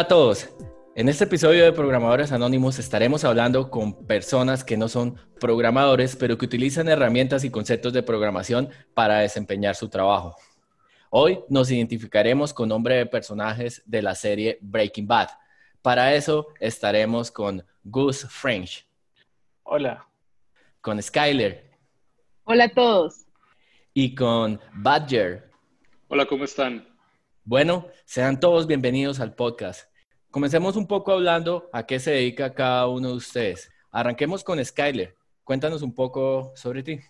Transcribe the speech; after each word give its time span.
Hola 0.00 0.06
a 0.06 0.08
todos. 0.08 0.48
En 0.94 1.10
este 1.10 1.24
episodio 1.24 1.62
de 1.62 1.74
Programadores 1.74 2.32
Anónimos 2.32 2.78
estaremos 2.78 3.22
hablando 3.22 3.70
con 3.70 4.06
personas 4.06 4.64
que 4.64 4.78
no 4.78 4.88
son 4.88 5.16
programadores, 5.38 6.16
pero 6.16 6.38
que 6.38 6.46
utilizan 6.46 6.88
herramientas 6.88 7.44
y 7.44 7.50
conceptos 7.50 7.92
de 7.92 8.02
programación 8.02 8.70
para 8.94 9.18
desempeñar 9.18 9.76
su 9.76 9.90
trabajo. 9.90 10.36
Hoy 11.10 11.40
nos 11.50 11.70
identificaremos 11.70 12.54
con 12.54 12.70
nombre 12.70 12.94
de 12.94 13.04
personajes 13.04 13.82
de 13.84 14.00
la 14.00 14.14
serie 14.14 14.56
Breaking 14.62 15.06
Bad. 15.06 15.28
Para 15.82 16.14
eso 16.14 16.46
estaremos 16.60 17.30
con 17.30 17.62
Gus 17.84 18.26
French. 18.26 18.88
Hola. 19.64 20.08
Con 20.80 21.02
Skyler. 21.02 21.76
Hola 22.44 22.64
a 22.64 22.70
todos. 22.70 23.26
Y 23.92 24.14
con 24.14 24.58
Badger. 24.72 25.50
Hola, 26.08 26.24
¿cómo 26.24 26.44
están? 26.44 26.88
Bueno, 27.44 27.86
sean 28.06 28.40
todos 28.40 28.66
bienvenidos 28.66 29.20
al 29.20 29.34
podcast. 29.34 29.89
Comencemos 30.30 30.76
un 30.76 30.86
poco 30.86 31.10
hablando 31.10 31.68
a 31.72 31.86
qué 31.86 31.98
se 31.98 32.12
dedica 32.12 32.54
cada 32.54 32.86
uno 32.86 33.08
de 33.08 33.14
ustedes. 33.14 33.68
Arranquemos 33.90 34.44
con 34.44 34.64
Skyler. 34.64 35.16
Cuéntanos 35.42 35.82
un 35.82 35.92
poco 35.92 36.52
sobre 36.54 36.84
ti. 36.84 37.00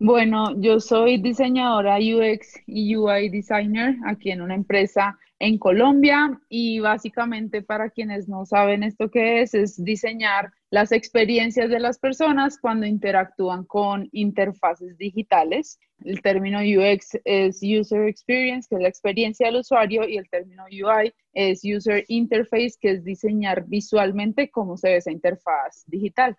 Bueno, 0.00 0.54
yo 0.60 0.78
soy 0.78 1.18
diseñadora 1.18 1.96
UX 1.98 2.54
y 2.66 2.94
UI 2.94 3.30
designer 3.30 3.96
aquí 4.06 4.30
en 4.30 4.42
una 4.42 4.54
empresa 4.54 5.18
en 5.40 5.58
Colombia 5.58 6.40
y 6.48 6.78
básicamente 6.78 7.62
para 7.62 7.90
quienes 7.90 8.28
no 8.28 8.46
saben 8.46 8.84
esto 8.84 9.10
qué 9.10 9.42
es, 9.42 9.54
es 9.54 9.82
diseñar 9.82 10.52
las 10.70 10.92
experiencias 10.92 11.68
de 11.68 11.80
las 11.80 11.98
personas 11.98 12.60
cuando 12.60 12.86
interactúan 12.86 13.64
con 13.64 14.08
interfaces 14.12 14.96
digitales. 14.98 15.80
El 16.04 16.22
término 16.22 16.60
UX 16.60 17.18
es 17.24 17.60
User 17.60 18.06
Experience, 18.06 18.68
que 18.68 18.76
es 18.76 18.82
la 18.82 18.88
experiencia 18.88 19.46
del 19.46 19.56
usuario, 19.56 20.08
y 20.08 20.16
el 20.16 20.30
término 20.30 20.62
UI 20.66 21.12
es 21.32 21.62
User 21.64 22.04
Interface, 22.06 22.74
que 22.80 22.92
es 22.92 23.04
diseñar 23.04 23.66
visualmente 23.66 24.48
cómo 24.48 24.76
se 24.76 24.90
ve 24.90 24.96
esa 24.98 25.10
interfaz 25.10 25.82
digital. 25.88 26.36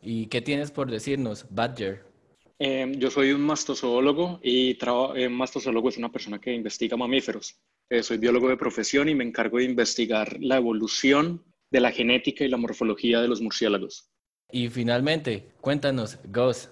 ¿Y 0.00 0.28
qué 0.28 0.40
tienes 0.40 0.70
por 0.70 0.90
decirnos, 0.90 1.46
Badger? 1.50 2.15
Em, 2.58 2.94
yo 2.94 3.10
soy 3.10 3.32
un 3.32 3.42
mastozoólogo 3.42 4.40
y 4.42 4.78
eh, 5.14 5.28
mastozoólogo 5.28 5.90
es 5.90 5.98
una 5.98 6.10
persona 6.10 6.38
que 6.38 6.54
investiga 6.54 6.96
mamíferos. 6.96 7.60
Eh, 7.90 8.02
soy 8.02 8.16
biólogo 8.16 8.48
de 8.48 8.56
profesión 8.56 9.08
y 9.08 9.14
me 9.14 9.24
encargo 9.24 9.58
de 9.58 9.64
investigar 9.64 10.38
la 10.40 10.56
evolución 10.56 11.44
de 11.70 11.80
la 11.80 11.90
genética 11.90 12.44
y 12.44 12.48
la 12.48 12.56
morfología 12.56 13.20
de 13.20 13.28
los 13.28 13.42
murciélagos. 13.42 14.10
Y 14.50 14.68
finalmente, 14.70 15.50
cuéntanos, 15.60 16.18
Gus. 16.24 16.70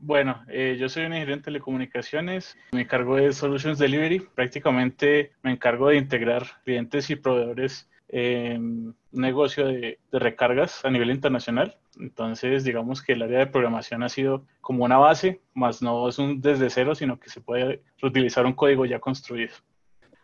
Bueno, 0.00 0.44
eh, 0.48 0.76
yo 0.78 0.88
soy 0.88 1.04
un 1.04 1.12
ingeniero 1.12 1.34
en 1.34 1.42
telecomunicaciones, 1.42 2.56
me 2.72 2.82
encargo 2.82 3.16
de 3.16 3.32
Solutions 3.32 3.78
Delivery, 3.78 4.20
prácticamente 4.34 5.32
me 5.42 5.52
encargo 5.52 5.88
de 5.88 5.96
integrar 5.96 6.62
clientes 6.64 7.10
y 7.10 7.16
proveedores 7.16 7.88
un 8.12 8.96
negocio 9.12 9.66
de, 9.66 9.98
recargas 10.12 10.84
a 10.84 10.90
nivel 10.90 11.10
internacional. 11.10 11.76
Entonces, 11.98 12.64
digamos 12.64 13.02
que 13.02 13.12
el 13.12 13.22
área 13.22 13.40
de 13.40 13.46
programación 13.46 14.02
ha 14.02 14.08
sido 14.08 14.46
como 14.60 14.84
una 14.84 14.98
base, 14.98 15.40
más 15.54 15.82
no 15.82 16.08
es 16.08 16.18
un 16.18 16.40
desde 16.40 16.70
cero, 16.70 16.94
sino 16.94 17.18
que 17.18 17.30
se 17.30 17.40
puede 17.40 17.82
reutilizar 17.98 18.46
un 18.46 18.54
código 18.54 18.84
ya 18.86 18.98
construido. 18.98 19.54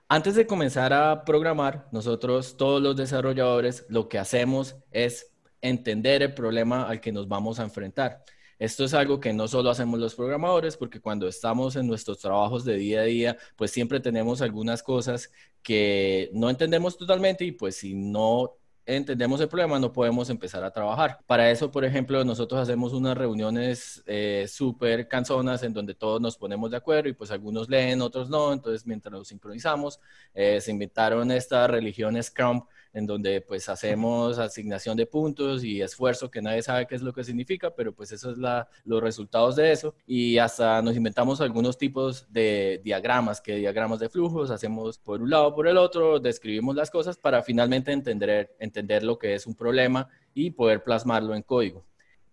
Antes 0.08 0.36
de 0.36 0.46
comenzar 0.46 0.92
a 0.92 1.24
programar, 1.24 1.88
nosotros, 1.90 2.56
todos 2.56 2.80
los 2.80 2.96
desarrolladores, 2.96 3.86
lo 3.88 4.08
que 4.08 4.18
hacemos 4.18 4.76
es 4.92 5.32
entender 5.60 6.22
el 6.22 6.34
problema 6.34 6.84
al 6.84 7.00
que 7.00 7.10
nos 7.10 7.26
vamos 7.26 7.58
a 7.58 7.64
enfrentar. 7.64 8.22
Esto 8.58 8.84
es 8.84 8.94
algo 8.94 9.20
que 9.20 9.32
no 9.32 9.48
solo 9.48 9.70
hacemos 9.70 10.00
los 10.00 10.14
programadores, 10.14 10.76
porque 10.76 11.00
cuando 11.00 11.28
estamos 11.28 11.76
en 11.76 11.86
nuestros 11.86 12.18
trabajos 12.18 12.64
de 12.64 12.76
día 12.76 13.00
a 13.00 13.04
día, 13.04 13.36
pues 13.56 13.70
siempre 13.70 14.00
tenemos 14.00 14.40
algunas 14.42 14.82
cosas 14.82 15.30
que 15.62 16.30
no 16.32 16.48
entendemos 16.48 16.96
totalmente 16.96 17.44
y 17.44 17.52
pues 17.52 17.76
si 17.76 17.94
no 17.94 18.56
entendemos 18.86 19.40
el 19.40 19.48
problema, 19.48 19.78
no 19.78 19.92
podemos 19.92 20.30
empezar 20.30 20.62
a 20.64 20.70
trabajar. 20.70 21.18
Para 21.26 21.50
eso, 21.50 21.70
por 21.70 21.84
ejemplo, 21.84 22.24
nosotros 22.24 22.60
hacemos 22.60 22.92
unas 22.92 23.16
reuniones 23.18 24.02
eh, 24.06 24.46
súper 24.48 25.08
canzonas 25.08 25.62
en 25.64 25.74
donde 25.74 25.94
todos 25.94 26.20
nos 26.20 26.36
ponemos 26.36 26.70
de 26.70 26.76
acuerdo 26.76 27.08
y 27.08 27.12
pues 27.12 27.32
algunos 27.32 27.68
leen, 27.68 28.00
otros 28.00 28.30
no. 28.30 28.52
Entonces, 28.52 28.86
mientras 28.86 29.12
nos 29.12 29.28
sincronizamos, 29.28 30.00
eh, 30.34 30.60
se 30.60 30.70
inventaron 30.70 31.30
esta 31.32 31.66
religión 31.66 32.22
Scrum 32.22 32.62
en 32.92 33.06
donde 33.06 33.40
pues 33.40 33.68
hacemos 33.68 34.38
asignación 34.38 34.96
de 34.96 35.06
puntos 35.06 35.64
y 35.64 35.82
esfuerzo 35.82 36.30
que 36.30 36.42
nadie 36.42 36.62
sabe 36.62 36.86
qué 36.86 36.94
es 36.94 37.02
lo 37.02 37.12
que 37.12 37.24
significa, 37.24 37.74
pero 37.74 37.92
pues 37.94 38.12
eso 38.12 38.30
es 38.30 38.38
la, 38.38 38.68
los 38.84 39.02
resultados 39.02 39.56
de 39.56 39.72
eso 39.72 39.94
y 40.06 40.38
hasta 40.38 40.80
nos 40.82 40.96
inventamos 40.96 41.40
algunos 41.40 41.78
tipos 41.78 42.26
de 42.32 42.80
diagramas, 42.84 43.40
que 43.40 43.56
diagramas 43.56 44.00
de 44.00 44.08
flujos, 44.08 44.50
hacemos 44.50 44.98
por 44.98 45.20
un 45.22 45.30
lado, 45.30 45.54
por 45.54 45.68
el 45.68 45.76
otro, 45.76 46.18
describimos 46.18 46.76
las 46.76 46.90
cosas 46.90 47.16
para 47.16 47.42
finalmente 47.42 47.92
entender, 47.92 48.54
entender 48.58 49.02
lo 49.02 49.18
que 49.18 49.34
es 49.34 49.46
un 49.46 49.54
problema 49.54 50.08
y 50.34 50.50
poder 50.50 50.82
plasmarlo 50.82 51.34
en 51.34 51.42
código. 51.42 51.84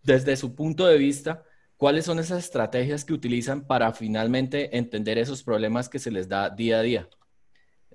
Desde 0.03 0.35
su 0.35 0.53
punto 0.53 0.85
de 0.85 0.97
vista, 0.97 1.43
¿cuáles 1.77 2.05
son 2.05 2.19
esas 2.19 2.39
estrategias 2.39 3.05
que 3.05 3.13
utilizan 3.13 3.65
para 3.65 3.93
finalmente 3.93 4.77
entender 4.77 5.17
esos 5.17 5.43
problemas 5.43 5.87
que 5.87 5.99
se 5.99 6.11
les 6.11 6.27
da 6.27 6.49
día 6.49 6.79
a 6.79 6.81
día? 6.81 7.09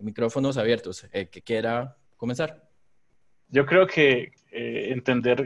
Micrófonos 0.00 0.56
abiertos. 0.56 1.06
El 1.12 1.28
que 1.28 1.42
quiera 1.42 1.98
comenzar? 2.18 2.68
Yo 3.48 3.64
creo 3.64 3.86
que 3.86 4.32
eh, 4.50 4.88
entender 4.92 5.42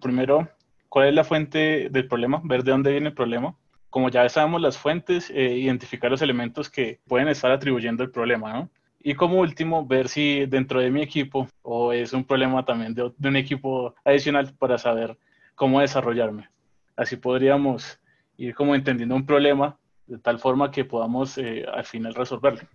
primero 0.00 0.48
cuál 0.88 1.08
es 1.08 1.14
la 1.14 1.22
fuente 1.22 1.88
del 1.90 2.08
problema, 2.08 2.40
ver 2.44 2.64
de 2.64 2.72
dónde 2.72 2.90
viene 2.90 3.08
el 3.08 3.14
problema. 3.14 3.56
Como 3.90 4.08
ya 4.08 4.28
sabemos 4.28 4.60
las 4.60 4.76
fuentes, 4.76 5.30
eh, 5.30 5.56
identificar 5.56 6.10
los 6.10 6.22
elementos 6.22 6.68
que 6.68 7.00
pueden 7.06 7.28
estar 7.28 7.52
atribuyendo 7.52 8.02
el 8.02 8.10
problema, 8.10 8.52
¿no? 8.52 8.70
Y 9.00 9.14
como 9.14 9.38
último, 9.38 9.86
ver 9.86 10.08
si 10.08 10.46
dentro 10.46 10.80
de 10.80 10.90
mi 10.90 11.02
equipo 11.02 11.46
o 11.62 11.92
es 11.92 12.12
un 12.12 12.24
problema 12.24 12.64
también 12.64 12.94
de, 12.94 13.02
un 13.02 13.36
equipo 13.36 13.94
adicional 14.04 14.54
para 14.58 14.78
saber 14.78 15.16
cómo 15.54 15.80
desarrollarme. 15.80 16.48
Así 16.96 17.16
podríamos 17.16 18.00
ir 18.36 18.54
como 18.54 18.74
entendiendo 18.74 19.14
un 19.14 19.26
problema 19.26 19.78
de 20.06 20.18
tal 20.18 20.38
forma 20.38 20.70
que 20.70 20.84
podamos 20.84 21.36
eh, 21.38 21.66
al 21.72 21.84
final 21.84 22.14
resolverlo. 22.14 22.66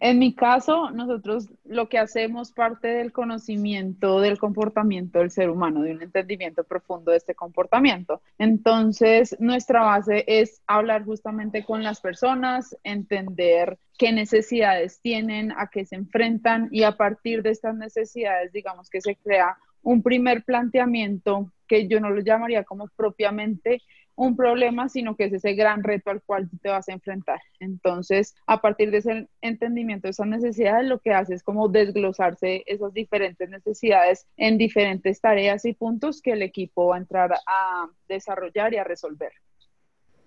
En 0.00 0.18
mi 0.18 0.34
caso, 0.34 0.90
nosotros 0.90 1.48
lo 1.64 1.88
que 1.88 1.98
hacemos 1.98 2.52
parte 2.52 2.88
del 2.88 3.12
conocimiento 3.12 4.20
del 4.20 4.38
comportamiento 4.38 5.18
del 5.18 5.30
ser 5.30 5.50
humano, 5.50 5.82
de 5.82 5.92
un 5.92 6.02
entendimiento 6.02 6.62
profundo 6.62 7.10
de 7.10 7.16
este 7.16 7.34
comportamiento. 7.34 8.22
Entonces, 8.38 9.36
nuestra 9.40 9.82
base 9.82 10.24
es 10.26 10.62
hablar 10.66 11.04
justamente 11.04 11.64
con 11.64 11.82
las 11.82 12.00
personas, 12.00 12.76
entender 12.84 13.78
qué 13.98 14.12
necesidades 14.12 15.00
tienen, 15.00 15.52
a 15.52 15.66
qué 15.66 15.84
se 15.84 15.96
enfrentan 15.96 16.68
y 16.70 16.84
a 16.84 16.96
partir 16.96 17.42
de 17.42 17.50
estas 17.50 17.74
necesidades, 17.74 18.52
digamos 18.52 18.90
que 18.90 19.00
se 19.00 19.16
crea 19.16 19.56
un 19.82 20.02
primer 20.02 20.44
planteamiento 20.44 21.52
que 21.66 21.88
yo 21.88 22.00
no 22.00 22.10
lo 22.10 22.20
llamaría 22.20 22.64
como 22.64 22.88
propiamente 22.88 23.82
un 24.18 24.36
problema, 24.36 24.88
sino 24.88 25.16
que 25.16 25.24
es 25.24 25.32
ese 25.32 25.54
gran 25.54 25.84
reto 25.84 26.10
al 26.10 26.20
cual 26.22 26.50
te 26.60 26.68
vas 26.68 26.88
a 26.88 26.92
enfrentar. 26.92 27.40
Entonces, 27.60 28.34
a 28.46 28.60
partir 28.60 28.90
de 28.90 28.98
ese 28.98 29.28
entendimiento 29.40 30.08
de 30.08 30.10
esas 30.10 30.26
necesidades, 30.26 30.88
lo 30.88 30.98
que 30.98 31.12
hace 31.12 31.34
es 31.34 31.42
como 31.44 31.68
desglosarse 31.68 32.64
esas 32.66 32.92
diferentes 32.92 33.48
necesidades 33.48 34.26
en 34.36 34.58
diferentes 34.58 35.20
tareas 35.20 35.64
y 35.64 35.72
puntos 35.72 36.20
que 36.20 36.32
el 36.32 36.42
equipo 36.42 36.88
va 36.88 36.96
a 36.96 36.98
entrar 36.98 37.32
a 37.46 37.88
desarrollar 38.08 38.74
y 38.74 38.78
a 38.78 38.84
resolver. 38.84 39.30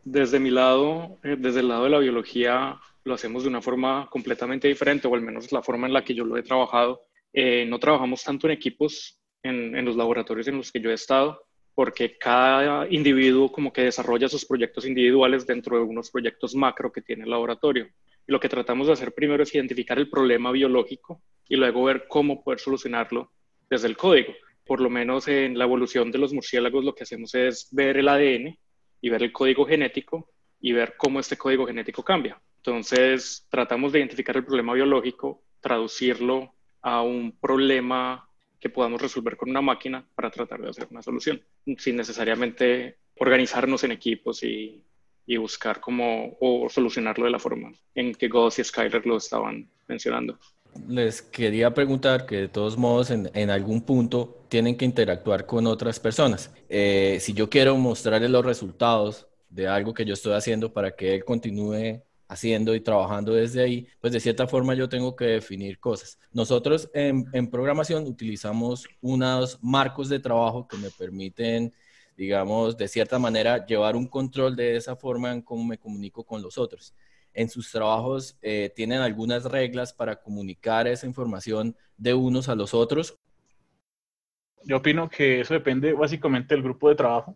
Desde 0.05 0.39
mi 0.39 0.51
lado, 0.51 1.19
eh, 1.23 1.35
desde 1.37 1.59
el 1.59 1.67
lado 1.67 1.83
de 1.83 1.89
la 1.89 1.99
biología, 1.99 2.79
lo 3.03 3.13
hacemos 3.13 3.43
de 3.43 3.49
una 3.49 3.61
forma 3.61 4.07
completamente 4.09 4.69
diferente, 4.69 5.09
o 5.09 5.15
al 5.15 5.21
menos 5.21 5.51
la 5.51 5.61
forma 5.61 5.87
en 5.87 5.93
la 5.93 6.03
que 6.03 6.15
yo 6.15 6.23
lo 6.23 6.37
he 6.37 6.43
trabajado. 6.43 7.01
Eh, 7.33 7.65
no 7.67 7.77
trabajamos 7.77 8.23
tanto 8.23 8.47
en 8.47 8.53
equipos 8.53 9.19
en, 9.43 9.75
en 9.75 9.83
los 9.83 9.97
laboratorios 9.97 10.47
en 10.47 10.57
los 10.57 10.71
que 10.71 10.79
yo 10.79 10.91
he 10.91 10.93
estado, 10.93 11.43
porque 11.73 12.17
cada 12.17 12.87
individuo 12.89 13.51
como 13.51 13.71
que 13.71 13.83
desarrolla 13.83 14.27
sus 14.27 14.45
proyectos 14.45 14.85
individuales 14.85 15.47
dentro 15.47 15.77
de 15.77 15.83
unos 15.83 16.11
proyectos 16.11 16.55
macro 16.55 16.91
que 16.91 17.01
tiene 17.01 17.23
el 17.23 17.29
laboratorio. 17.29 17.87
Y 18.27 18.31
lo 18.31 18.39
que 18.39 18.49
tratamos 18.49 18.87
de 18.87 18.93
hacer 18.93 19.13
primero 19.13 19.43
es 19.43 19.55
identificar 19.55 19.97
el 19.97 20.09
problema 20.09 20.51
biológico 20.51 21.21
y 21.47 21.55
luego 21.55 21.83
ver 21.83 22.05
cómo 22.07 22.43
poder 22.43 22.59
solucionarlo 22.59 23.31
desde 23.69 23.87
el 23.87 23.97
código. 23.97 24.33
Por 24.65 24.81
lo 24.81 24.89
menos 24.89 25.27
en 25.27 25.57
la 25.57 25.65
evolución 25.65 26.11
de 26.11 26.17
los 26.19 26.33
murciélagos 26.33 26.85
lo 26.85 26.93
que 26.93 27.03
hacemos 27.03 27.33
es 27.35 27.67
ver 27.71 27.97
el 27.97 28.07
ADN 28.07 28.57
y 29.01 29.09
ver 29.09 29.23
el 29.23 29.31
código 29.31 29.65
genético 29.65 30.29
y 30.59 30.73
ver 30.73 30.95
cómo 30.97 31.19
este 31.19 31.37
código 31.37 31.65
genético 31.65 32.03
cambia. 32.03 32.39
Entonces 32.57 33.47
tratamos 33.49 33.91
de 33.91 33.99
identificar 33.99 34.37
el 34.37 34.45
problema 34.45 34.73
biológico, 34.73 35.43
traducirlo 35.59 36.53
a 36.81 37.01
un 37.01 37.37
problema 37.39 38.29
que 38.61 38.69
podamos 38.69 39.01
resolver 39.01 39.35
con 39.35 39.49
una 39.49 39.61
máquina 39.61 40.07
para 40.15 40.29
tratar 40.29 40.61
de 40.61 40.69
hacer 40.69 40.87
una 40.91 41.01
solución, 41.01 41.41
sin 41.79 41.95
necesariamente 41.97 42.97
organizarnos 43.17 43.83
en 43.83 43.91
equipos 43.91 44.43
y, 44.43 44.83
y 45.25 45.37
buscar 45.37 45.81
cómo 45.81 46.37
o 46.39 46.69
solucionarlo 46.69 47.25
de 47.25 47.31
la 47.31 47.39
forma 47.39 47.73
en 47.95 48.13
que 48.13 48.27
Ghost 48.27 48.59
y 48.59 48.63
Skyler 48.63 49.05
lo 49.05 49.17
estaban 49.17 49.67
mencionando. 49.87 50.37
Les 50.87 51.21
quería 51.21 51.73
preguntar 51.73 52.25
que 52.25 52.37
de 52.37 52.47
todos 52.47 52.77
modos 52.77 53.09
en, 53.11 53.29
en 53.33 53.49
algún 53.49 53.81
punto 53.81 54.45
tienen 54.47 54.77
que 54.77 54.85
interactuar 54.85 55.45
con 55.45 55.67
otras 55.67 55.99
personas. 55.99 56.53
Eh, 56.69 57.17
si 57.19 57.33
yo 57.33 57.49
quiero 57.49 57.75
mostrarle 57.75 58.29
los 58.29 58.45
resultados 58.45 59.27
de 59.49 59.67
algo 59.67 59.93
que 59.93 60.05
yo 60.05 60.13
estoy 60.13 60.33
haciendo 60.33 60.71
para 60.71 60.95
que 60.95 61.15
él 61.15 61.25
continúe 61.25 62.01
haciendo 62.31 62.73
y 62.73 62.79
trabajando 62.79 63.33
desde 63.33 63.61
ahí, 63.61 63.87
pues 63.99 64.13
de 64.13 64.21
cierta 64.21 64.47
forma 64.47 64.73
yo 64.73 64.87
tengo 64.87 65.17
que 65.17 65.25
definir 65.25 65.79
cosas. 65.79 66.17
Nosotros 66.31 66.89
en, 66.93 67.25
programación 67.51 68.07
utilizamos 68.07 68.87
unos 69.01 69.61
marcos 69.61 70.07
de 70.07 70.17
trabajo 70.17 70.65
que 70.65 70.77
me 70.77 70.89
permiten, 70.91 71.73
digamos, 72.15 72.77
de 72.77 72.87
cierta 72.87 73.19
manera 73.19 73.65
llevar 73.65 73.97
un 73.97 74.07
control 74.07 74.55
de 74.55 74.77
esa 74.77 74.95
forma 74.95 75.33
en 75.33 75.41
cómo 75.41 75.65
me 75.65 75.77
comunico 75.77 76.23
con 76.23 76.41
los 76.41 76.57
otros. 76.57 76.95
En 77.33 77.49
sus 77.49 77.69
trabajos 77.69 78.37
eh, 78.41 78.71
tienen 78.73 79.01
algunas 79.01 79.43
reglas 79.43 79.91
para 79.91 80.15
comunicar 80.15 80.87
esa 80.87 81.07
información 81.07 81.75
de 81.97 82.13
unos 82.13 82.47
a 82.47 82.55
los 82.55 82.73
otros. 82.73 83.17
Yo 84.63 84.77
opino 84.77 85.09
que 85.09 85.41
eso 85.41 85.53
depende 85.53 85.91
básicamente 85.91 86.55
del 86.55 86.63
grupo 86.63 86.87
de 86.87 86.95
trabajo. 86.95 87.35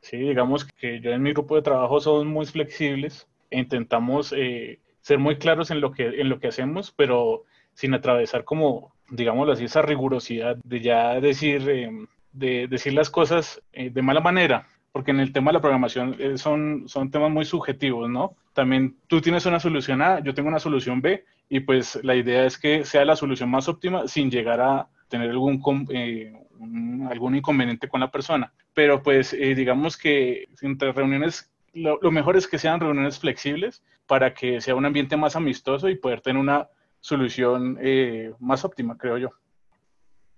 Sí, 0.00 0.16
digamos 0.16 0.64
que 0.64 1.00
yo 1.00 1.12
en 1.12 1.22
mi 1.22 1.32
grupo 1.32 1.54
de 1.54 1.62
trabajo 1.62 2.00
somos 2.00 2.26
muy 2.26 2.44
flexibles 2.44 3.28
intentamos 3.52 4.32
eh, 4.36 4.80
ser 5.00 5.18
muy 5.18 5.36
claros 5.36 5.70
en 5.70 5.80
lo, 5.80 5.92
que, 5.92 6.06
en 6.06 6.28
lo 6.28 6.38
que 6.38 6.48
hacemos, 6.48 6.92
pero 6.92 7.44
sin 7.74 7.94
atravesar 7.94 8.44
como, 8.44 8.94
digámoslo 9.10 9.52
así, 9.52 9.64
esa 9.64 9.82
rigurosidad 9.82 10.56
de 10.64 10.80
ya 10.80 11.20
decir, 11.20 11.68
eh, 11.68 11.90
de 12.32 12.68
decir 12.68 12.92
las 12.92 13.10
cosas 13.10 13.62
eh, 13.72 13.90
de 13.90 14.02
mala 14.02 14.20
manera, 14.20 14.66
porque 14.92 15.10
en 15.10 15.20
el 15.20 15.32
tema 15.32 15.50
de 15.50 15.54
la 15.54 15.60
programación 15.60 16.16
son, 16.36 16.84
son 16.86 17.10
temas 17.10 17.30
muy 17.30 17.44
subjetivos, 17.44 18.10
¿no? 18.10 18.36
También 18.52 18.96
tú 19.06 19.20
tienes 19.20 19.46
una 19.46 19.58
solución 19.58 20.02
A, 20.02 20.20
yo 20.20 20.34
tengo 20.34 20.48
una 20.48 20.58
solución 20.58 21.00
B, 21.00 21.24
y 21.48 21.60
pues 21.60 21.98
la 22.02 22.14
idea 22.14 22.44
es 22.44 22.58
que 22.58 22.84
sea 22.84 23.04
la 23.04 23.16
solución 23.16 23.50
más 23.50 23.68
óptima 23.68 24.06
sin 24.06 24.30
llegar 24.30 24.60
a 24.60 24.88
tener 25.08 25.30
algún, 25.30 25.62
algún 27.10 27.36
inconveniente 27.36 27.88
con 27.88 28.00
la 28.00 28.10
persona. 28.10 28.52
Pero 28.74 29.02
pues 29.02 29.32
digamos 29.32 29.96
que 29.96 30.48
entre 30.62 30.92
reuniones 30.92 31.51
lo, 31.74 32.10
mejor 32.10 32.36
es 32.36 32.46
que 32.46 32.58
sean 32.58 32.80
reuniones 32.80 33.18
flexibles 33.18 33.82
para 34.06 34.34
que 34.34 34.60
sea 34.60 34.74
un 34.74 34.84
ambiente 34.84 35.16
más 35.16 35.36
amistoso 35.36 35.88
y 35.88 35.96
poder 35.96 36.20
tener 36.20 36.40
una 36.40 36.68
solución 37.00 37.78
eh, 37.80 38.32
más 38.38 38.64
óptima, 38.64 38.96
creo 38.96 39.18
yo. 39.18 39.30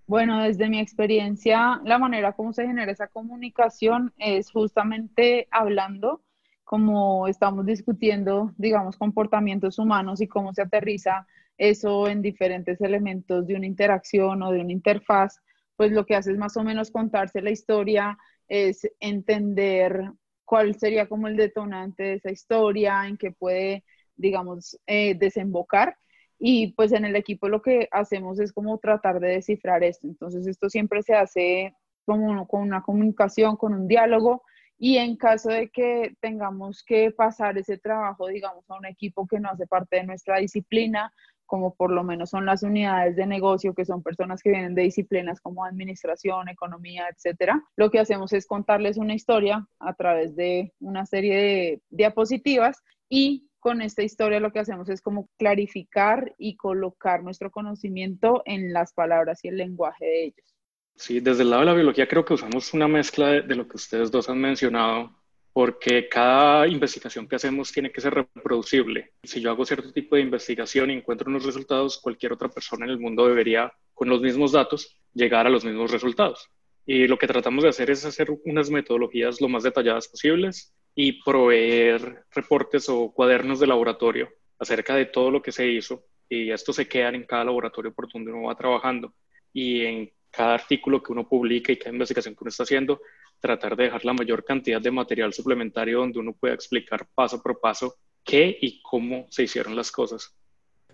Bueno, 0.06 0.42
desde 0.42 0.68
mi 0.68 0.78
experiencia, 0.78 1.80
la 1.84 1.98
manera 1.98 2.32
como 2.34 2.52
se 2.52 2.66
genera 2.66 2.92
esa 2.92 3.08
comunicación 3.08 4.12
es 4.18 4.50
justamente 4.50 5.48
hablando, 5.50 6.22
como 6.62 7.26
estamos 7.26 7.64
discutiendo, 7.64 8.52
digamos, 8.56 8.96
comportamientos 8.96 9.78
humanos 9.78 10.20
y 10.20 10.28
cómo 10.28 10.52
se 10.52 10.62
aterriza 10.62 11.26
eso 11.56 12.08
en 12.08 12.20
diferentes 12.20 12.80
elementos 12.80 13.46
de 13.46 13.54
una 13.54 13.66
interacción 13.66 14.42
o 14.42 14.50
de 14.50 14.60
una 14.60 14.72
interfaz, 14.72 15.40
pues 15.76 15.92
lo 15.92 16.04
que 16.04 16.16
hace 16.16 16.32
es 16.32 16.38
más 16.38 16.56
o 16.56 16.64
menos 16.64 16.90
contarse 16.90 17.40
la 17.40 17.50
historia, 17.50 18.18
es 18.48 18.86
entender 19.00 20.12
cuál 20.44 20.74
sería 20.76 21.08
como 21.08 21.28
el 21.28 21.36
detonante 21.36 22.02
de 22.02 22.14
esa 22.14 22.30
historia, 22.30 23.06
en 23.06 23.16
qué 23.16 23.30
puede, 23.32 23.84
digamos, 24.16 24.78
eh, 24.86 25.14
desembocar. 25.14 25.96
Y 26.38 26.72
pues 26.72 26.92
en 26.92 27.04
el 27.04 27.16
equipo 27.16 27.48
lo 27.48 27.62
que 27.62 27.88
hacemos 27.90 28.40
es 28.40 28.52
como 28.52 28.78
tratar 28.78 29.20
de 29.20 29.28
descifrar 29.28 29.82
esto. 29.84 30.06
Entonces 30.06 30.46
esto 30.46 30.68
siempre 30.68 31.02
se 31.02 31.14
hace 31.14 31.74
como 32.04 32.46
con 32.46 32.62
una 32.62 32.82
comunicación, 32.82 33.56
con 33.56 33.74
un 33.74 33.88
diálogo. 33.88 34.42
Y 34.76 34.98
en 34.98 35.16
caso 35.16 35.50
de 35.50 35.70
que 35.70 36.16
tengamos 36.20 36.82
que 36.82 37.10
pasar 37.12 37.56
ese 37.56 37.78
trabajo, 37.78 38.26
digamos, 38.26 38.68
a 38.68 38.76
un 38.76 38.86
equipo 38.86 39.26
que 39.26 39.40
no 39.40 39.48
hace 39.50 39.66
parte 39.66 39.96
de 39.96 40.04
nuestra 40.04 40.38
disciplina, 40.38 41.12
como 41.46 41.74
por 41.74 41.92
lo 41.92 42.04
menos 42.04 42.30
son 42.30 42.46
las 42.46 42.62
unidades 42.62 43.16
de 43.16 43.26
negocio, 43.26 43.74
que 43.74 43.84
son 43.84 44.02
personas 44.02 44.42
que 44.42 44.50
vienen 44.50 44.74
de 44.74 44.82
disciplinas 44.82 45.40
como 45.40 45.64
administración, 45.64 46.48
economía, 46.48 47.06
etcétera. 47.08 47.62
Lo 47.76 47.90
que 47.90 48.00
hacemos 48.00 48.32
es 48.32 48.46
contarles 48.46 48.96
una 48.96 49.14
historia 49.14 49.66
a 49.78 49.94
través 49.94 50.34
de 50.36 50.72
una 50.80 51.06
serie 51.06 51.36
de 51.36 51.82
diapositivas 51.90 52.82
y 53.08 53.48
con 53.60 53.80
esta 53.80 54.02
historia 54.02 54.40
lo 54.40 54.52
que 54.52 54.58
hacemos 54.58 54.88
es 54.90 55.00
como 55.00 55.30
clarificar 55.38 56.34
y 56.36 56.56
colocar 56.56 57.22
nuestro 57.22 57.50
conocimiento 57.50 58.42
en 58.44 58.72
las 58.72 58.92
palabras 58.92 59.42
y 59.42 59.48
el 59.48 59.56
lenguaje 59.56 60.04
de 60.04 60.24
ellos. 60.24 60.54
Sí, 60.96 61.20
desde 61.20 61.42
el 61.42 61.50
lado 61.50 61.60
de 61.60 61.66
la 61.66 61.74
biología 61.74 62.06
creo 62.06 62.24
que 62.24 62.34
usamos 62.34 62.72
una 62.74 62.88
mezcla 62.88 63.28
de, 63.28 63.42
de 63.42 63.54
lo 63.54 63.66
que 63.66 63.76
ustedes 63.76 64.10
dos 64.10 64.28
han 64.28 64.38
mencionado 64.38 65.10
porque 65.54 66.08
cada 66.08 66.66
investigación 66.66 67.28
que 67.28 67.36
hacemos 67.36 67.70
tiene 67.70 67.92
que 67.92 68.00
ser 68.00 68.12
reproducible. 68.12 69.12
Si 69.22 69.40
yo 69.40 69.52
hago 69.52 69.64
cierto 69.64 69.92
tipo 69.92 70.16
de 70.16 70.22
investigación 70.22 70.90
y 70.90 70.94
encuentro 70.94 71.30
unos 71.30 71.44
resultados, 71.46 71.98
cualquier 71.98 72.32
otra 72.32 72.48
persona 72.48 72.86
en 72.86 72.90
el 72.90 72.98
mundo 72.98 73.28
debería, 73.28 73.72
con 73.94 74.08
los 74.08 74.20
mismos 74.20 74.50
datos, 74.50 74.98
llegar 75.12 75.46
a 75.46 75.50
los 75.50 75.64
mismos 75.64 75.92
resultados. 75.92 76.50
Y 76.84 77.06
lo 77.06 77.16
que 77.16 77.28
tratamos 77.28 77.62
de 77.62 77.70
hacer 77.70 77.88
es 77.88 78.04
hacer 78.04 78.30
unas 78.44 78.68
metodologías 78.68 79.40
lo 79.40 79.48
más 79.48 79.62
detalladas 79.62 80.08
posibles 80.08 80.74
y 80.92 81.22
proveer 81.22 82.24
reportes 82.34 82.88
o 82.88 83.12
cuadernos 83.12 83.60
de 83.60 83.68
laboratorio 83.68 84.30
acerca 84.58 84.96
de 84.96 85.06
todo 85.06 85.30
lo 85.30 85.40
que 85.40 85.52
se 85.52 85.68
hizo. 85.68 86.04
Y 86.28 86.50
esto 86.50 86.72
se 86.72 86.88
queda 86.88 87.10
en 87.10 87.26
cada 87.26 87.44
laboratorio 87.44 87.94
por 87.94 88.12
donde 88.12 88.32
uno 88.32 88.48
va 88.48 88.56
trabajando. 88.56 89.14
Y 89.52 89.82
en 89.82 90.12
cada 90.32 90.54
artículo 90.54 91.00
que 91.00 91.12
uno 91.12 91.28
publica 91.28 91.70
y 91.70 91.76
cada 91.76 91.92
investigación 91.92 92.34
que 92.34 92.42
uno 92.42 92.48
está 92.48 92.64
haciendo, 92.64 93.00
tratar 93.44 93.76
de 93.76 93.84
dejar 93.84 94.06
la 94.06 94.14
mayor 94.14 94.42
cantidad 94.42 94.80
de 94.80 94.90
material 94.90 95.34
suplementario 95.34 95.98
donde 95.98 96.18
uno 96.18 96.32
pueda 96.32 96.54
explicar 96.54 97.06
paso 97.14 97.42
por 97.42 97.60
paso 97.60 97.94
qué 98.24 98.56
y 98.58 98.80
cómo 98.80 99.26
se 99.28 99.42
hicieron 99.42 99.76
las 99.76 99.92
cosas. 99.92 100.34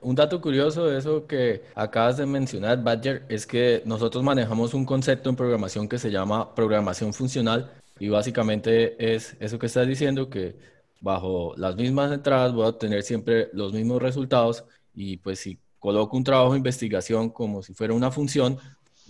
Un 0.01 0.17
dato 0.17 0.41
curioso 0.41 0.87
de 0.87 0.99
eso 0.99 1.29
que 1.29 1.63
acabas 1.77 2.17
de 2.17 2.27
mencionar, 2.27 2.83
Badger, 2.83 3.25
es 3.29 3.47
que 3.47 3.83
nosotros 3.85 4.25
manejamos 4.25 4.75
un 4.75 4.85
concepto 4.85 5.31
en 5.31 5.37
programación 5.37 5.89
que 5.89 5.99
se 5.99 6.11
llama 6.11 6.53
programación 6.53 7.15
funcional 7.15 7.71
y 8.01 8.09
básicamente 8.09 8.97
es 8.99 9.37
eso 9.39 9.57
que 9.57 9.67
estás 9.67 9.87
diciendo, 9.87 10.29
que 10.29 10.57
bajo 11.01 11.55
las 11.57 11.77
mismas 11.77 12.11
entradas 12.11 12.53
voy 12.53 12.65
a 12.65 12.71
obtener 12.71 13.05
siempre 13.05 13.49
los 13.53 13.73
mismos 13.73 14.03
resultados 14.03 14.65
y 14.93 15.19
pues 15.19 15.39
si 15.39 15.61
coloco 15.79 16.17
un 16.17 16.25
trabajo 16.25 16.51
de 16.51 16.59
investigación 16.59 17.31
como 17.31 17.63
si 17.63 17.75
fuera 17.75 17.95
una 17.95 18.11
función, 18.11 18.59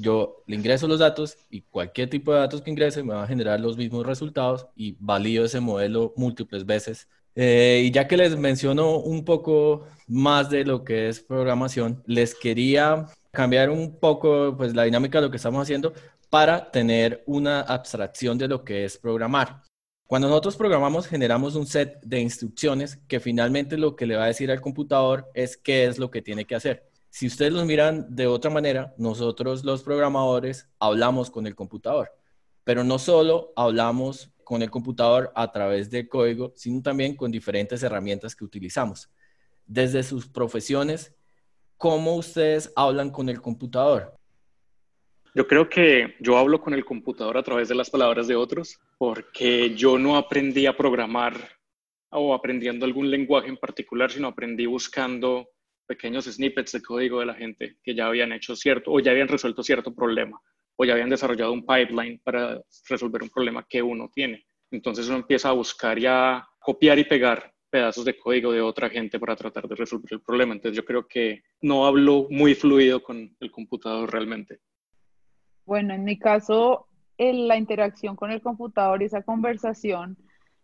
yo 0.01 0.43
le 0.47 0.57
ingreso 0.57 0.89
los 0.89 0.99
datos 0.99 1.37
y 1.51 1.63
cualquier 1.63 2.11
tipo 2.11 2.33
de 2.33 2.41
datos 2.41 2.63
que 2.63 2.71
ingrese 2.71 3.03
me 3.03 3.15
va 3.15 3.25
a 3.25 3.27
generar 3.27 3.61
los 3.61 3.77
mismos 3.77 4.07
resultados 4.07 4.67
y 4.75 4.97
valido 4.99 5.45
ese 5.45 5.61
modelo 5.61 6.13
múltiples 6.17 6.67
veces. 6.67 7.09
Eh, 7.35 7.83
y 7.85 7.91
ya 7.91 8.09
que 8.09 8.17
les 8.17 8.37
menciono 8.37 8.99
un 8.99 9.25
poco 9.25 9.87
más 10.09 10.51
de 10.51 10.65
lo 10.65 10.85
que 10.85 11.09
es 11.09 11.21
programación, 11.21 12.03
les 12.07 12.35
quería 12.35 13.07
cambiar 13.31 13.71
un 13.71 13.99
poco 13.99 14.57
pues, 14.57 14.75
la 14.75 14.85
dinámica 14.85 15.19
de 15.19 15.27
lo 15.27 15.31
que 15.31 15.37
estamos 15.37 15.63
haciendo 15.63 15.93
para 16.29 16.71
tener 16.71 17.23
una 17.27 17.61
abstracción 17.61 18.39
de 18.39 18.49
lo 18.49 18.65
que 18.65 18.85
es 18.85 18.99
programar. 18.99 19.63
Cuando 20.07 20.29
nosotros 20.29 20.57
programamos, 20.57 21.07
generamos 21.07 21.55
un 21.55 21.67
set 21.67 22.01
de 22.03 22.21
instrucciones 22.21 22.97
que 23.07 23.21
finalmente 23.21 23.79
lo 23.79 23.95
que 23.95 24.07
le 24.07 24.17
va 24.17 24.25
a 24.25 24.27
decir 24.27 24.51
al 24.51 24.61
computador 24.61 25.31
es 25.35 25.57
qué 25.57 25.87
es 25.87 25.99
lo 25.99 26.11
que 26.11 26.21
tiene 26.21 26.47
que 26.47 26.57
hacer. 26.57 26.90
Si 27.11 27.27
ustedes 27.27 27.53
los 27.53 27.67
miran 27.67 28.07
de 28.15 28.29
otra 28.29 28.51
manera, 28.51 28.95
nosotros 28.97 29.65
los 29.65 29.83
programadores 29.83 30.71
hablamos 30.79 31.29
con 31.31 31.47
el 31.47 31.57
computador, 31.57 32.13
pero 32.63 32.85
no 32.85 33.01
solo 33.01 33.53
hablamos 33.57 34.31
con 34.45 34.63
el 34.63 34.71
computador 34.71 35.33
a 35.35 35.51
través 35.51 35.91
del 35.91 36.09
código, 36.09 36.53
sino 36.55 36.81
también 36.83 37.17
con 37.17 37.33
diferentes 37.33 37.83
herramientas 37.83 38.37
que 38.37 38.45
utilizamos. 38.45 39.11
Desde 39.67 40.05
sus 40.05 40.29
profesiones, 40.29 41.13
¿cómo 41.77 42.15
ustedes 42.15 42.73
hablan 42.77 43.11
con 43.11 43.29
el 43.29 43.41
computador? 43.41 44.15
Yo 45.35 45.47
creo 45.47 45.69
que 45.69 46.15
yo 46.21 46.37
hablo 46.39 46.61
con 46.61 46.75
el 46.75 46.85
computador 46.85 47.37
a 47.37 47.43
través 47.43 47.69
de 47.69 47.75
las 47.75 47.91
palabras 47.91 48.29
de 48.29 48.37
otros, 48.37 48.79
porque 48.99 49.75
yo 49.75 49.99
no 49.99 50.17
aprendí 50.17 50.67
a 50.67 50.77
programar 50.77 51.35
o 52.11 52.35
aprendiendo 52.35 52.87
algún 52.87 53.11
lenguaje 53.11 53.49
en 53.49 53.57
particular, 53.57 54.11
sino 54.11 54.29
aprendí 54.29 54.67
buscando 54.67 55.49
pequeños 55.91 56.27
snippets 56.27 56.71
de 56.71 56.83
código 56.83 57.19
de 57.19 57.27
la 57.27 57.35
gente 57.35 57.79
que 57.83 57.97
ya 57.97 58.07
habían 58.07 58.31
hecho 58.31 58.55
cierto 58.55 58.93
o 58.93 59.01
ya 59.01 59.11
habían 59.11 59.27
resuelto 59.27 59.65
cierto 59.65 59.93
problema 59.93 60.41
o 60.77 60.85
ya 60.85 60.93
habían 60.93 61.11
desarrollado 61.11 61.53
un 61.53 61.67
pipeline 61.67 62.21
para 62.23 62.63
resolver 62.89 63.25
un 63.25 63.29
problema 63.29 63.67
que 63.69 63.83
uno 63.83 64.09
tiene. 64.15 64.47
Entonces 64.71 65.09
uno 65.09 65.17
empieza 65.17 65.49
a 65.49 65.53
buscar 65.53 65.99
y 65.99 66.07
a 66.07 66.47
copiar 66.61 66.97
y 67.01 67.05
pegar 67.05 67.53
pedazos 67.69 68.05
de 68.05 68.17
código 68.17 68.53
de 68.53 68.61
otra 68.61 68.89
gente 68.89 69.19
para 69.19 69.35
tratar 69.35 69.67
de 69.67 69.75
resolver 69.75 70.13
el 70.13 70.21
problema. 70.21 70.55
Entonces 70.55 70.77
yo 70.77 70.85
creo 70.85 71.09
que 71.09 71.43
no 71.61 71.85
hablo 71.85 72.29
muy 72.31 72.55
fluido 72.55 73.03
con 73.03 73.37
el 73.41 73.51
computador 73.51 74.13
realmente. 74.13 74.61
Bueno, 75.67 75.93
en 75.93 76.05
mi 76.05 76.21
caso, 76.21 76.87
la 77.19 77.57
interacción 77.57 78.15
con 78.15 78.31
el 78.31 78.41
computador 78.41 79.03
y 79.03 79.07
esa 79.07 79.23
conversación 79.23 80.17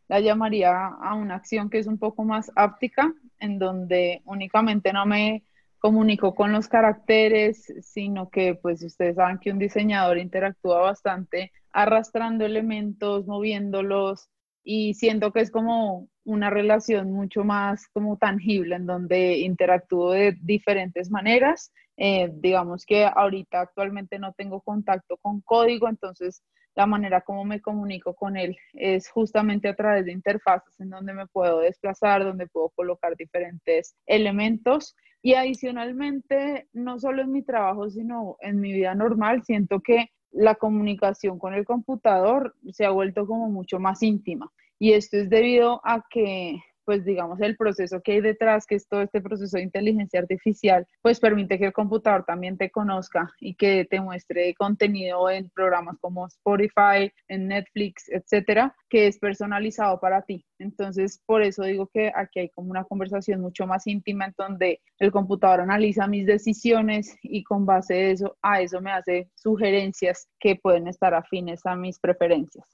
la 0.08 0.20
llamaría 0.20 0.86
a 0.86 1.14
una 1.14 1.36
acción 1.36 1.70
que 1.70 1.78
es 1.78 1.86
un 1.86 1.98
poco 1.98 2.24
más 2.24 2.50
áptica, 2.54 3.12
en 3.38 3.58
donde 3.58 4.22
únicamente 4.24 4.92
no 4.92 5.06
me 5.06 5.44
comunico 5.78 6.34
con 6.34 6.52
los 6.52 6.68
caracteres, 6.68 7.72
sino 7.82 8.30
que 8.30 8.54
pues 8.54 8.82
ustedes 8.82 9.16
saben 9.16 9.38
que 9.38 9.50
un 9.50 9.58
diseñador 9.58 10.18
interactúa 10.18 10.80
bastante 10.80 11.52
arrastrando 11.72 12.44
elementos, 12.44 13.26
moviéndolos 13.26 14.28
y 14.64 14.94
siento 14.94 15.32
que 15.32 15.40
es 15.40 15.50
como 15.50 16.08
una 16.24 16.50
relación 16.50 17.12
mucho 17.12 17.44
más 17.44 17.86
como 17.88 18.16
tangible 18.16 18.74
en 18.74 18.86
donde 18.86 19.38
interactúo 19.38 20.10
de 20.10 20.36
diferentes 20.40 21.10
maneras. 21.10 21.72
Eh, 21.96 22.30
digamos 22.32 22.84
que 22.84 23.04
ahorita 23.04 23.60
actualmente 23.60 24.18
no 24.18 24.32
tengo 24.32 24.60
contacto 24.60 25.18
con 25.18 25.40
código, 25.40 25.88
entonces 25.88 26.42
la 26.76 26.86
manera 26.86 27.22
como 27.22 27.44
me 27.44 27.60
comunico 27.60 28.14
con 28.14 28.36
él 28.36 28.56
es 28.74 29.08
justamente 29.08 29.68
a 29.68 29.74
través 29.74 30.04
de 30.04 30.12
interfaces 30.12 30.78
en 30.78 30.90
donde 30.90 31.14
me 31.14 31.26
puedo 31.26 31.60
desplazar, 31.60 32.22
donde 32.22 32.46
puedo 32.46 32.68
colocar 32.68 33.16
diferentes 33.16 33.96
elementos. 34.06 34.94
Y 35.22 35.34
adicionalmente, 35.34 36.68
no 36.74 37.00
solo 37.00 37.22
en 37.22 37.32
mi 37.32 37.42
trabajo, 37.42 37.88
sino 37.88 38.36
en 38.40 38.60
mi 38.60 38.72
vida 38.72 38.94
normal, 38.94 39.42
siento 39.42 39.80
que 39.80 40.10
la 40.30 40.54
comunicación 40.54 41.38
con 41.38 41.54
el 41.54 41.64
computador 41.64 42.54
se 42.70 42.84
ha 42.84 42.90
vuelto 42.90 43.26
como 43.26 43.48
mucho 43.48 43.80
más 43.80 44.02
íntima. 44.02 44.52
Y 44.78 44.92
esto 44.92 45.16
es 45.16 45.30
debido 45.30 45.80
a 45.82 46.04
que 46.10 46.60
pues 46.86 47.04
digamos 47.04 47.40
el 47.40 47.56
proceso 47.56 48.00
que 48.00 48.12
hay 48.12 48.20
detrás, 48.22 48.64
que 48.64 48.76
es 48.76 48.88
todo 48.88 49.02
este 49.02 49.20
proceso 49.20 49.58
de 49.58 49.64
inteligencia 49.64 50.20
artificial, 50.20 50.86
pues 51.02 51.20
permite 51.20 51.58
que 51.58 51.66
el 51.66 51.72
computador 51.72 52.24
también 52.24 52.56
te 52.56 52.70
conozca 52.70 53.30
y 53.40 53.54
que 53.56 53.84
te 53.84 54.00
muestre 54.00 54.54
contenido 54.54 55.28
en 55.28 55.50
programas 55.50 55.98
como 56.00 56.26
Spotify, 56.28 57.12
en 57.28 57.48
Netflix, 57.48 58.08
etcétera, 58.08 58.74
que 58.88 59.08
es 59.08 59.18
personalizado 59.18 60.00
para 60.00 60.22
ti. 60.22 60.46
Entonces, 60.58 61.20
por 61.26 61.42
eso 61.42 61.64
digo 61.64 61.88
que 61.92 62.12
aquí 62.14 62.40
hay 62.40 62.48
como 62.50 62.70
una 62.70 62.84
conversación 62.84 63.40
mucho 63.40 63.66
más 63.66 63.86
íntima 63.86 64.26
en 64.26 64.34
donde 64.38 64.80
el 64.98 65.10
computador 65.10 65.60
analiza 65.60 66.06
mis 66.06 66.26
decisiones 66.26 67.16
y 67.22 67.42
con 67.42 67.66
base 67.66 67.94
de 67.94 68.10
eso, 68.12 68.38
a 68.40 68.60
eso 68.60 68.80
me 68.80 68.92
hace 68.92 69.28
sugerencias 69.34 70.28
que 70.38 70.56
pueden 70.56 70.86
estar 70.86 71.14
afines 71.14 71.66
a 71.66 71.74
mis 71.74 71.98
preferencias. 71.98 72.64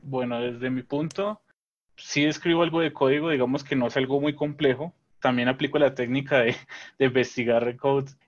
Bueno, 0.00 0.40
desde 0.40 0.70
mi 0.70 0.82
punto, 0.82 1.40
si 1.98 2.24
escribo 2.24 2.62
algo 2.62 2.80
de 2.80 2.92
código, 2.92 3.30
digamos 3.30 3.64
que 3.64 3.76
no 3.76 3.88
es 3.88 3.96
algo 3.96 4.20
muy 4.20 4.34
complejo. 4.34 4.94
También 5.20 5.48
aplico 5.48 5.78
la 5.78 5.94
técnica 5.94 6.38
de, 6.38 6.56
investigar 6.98 7.76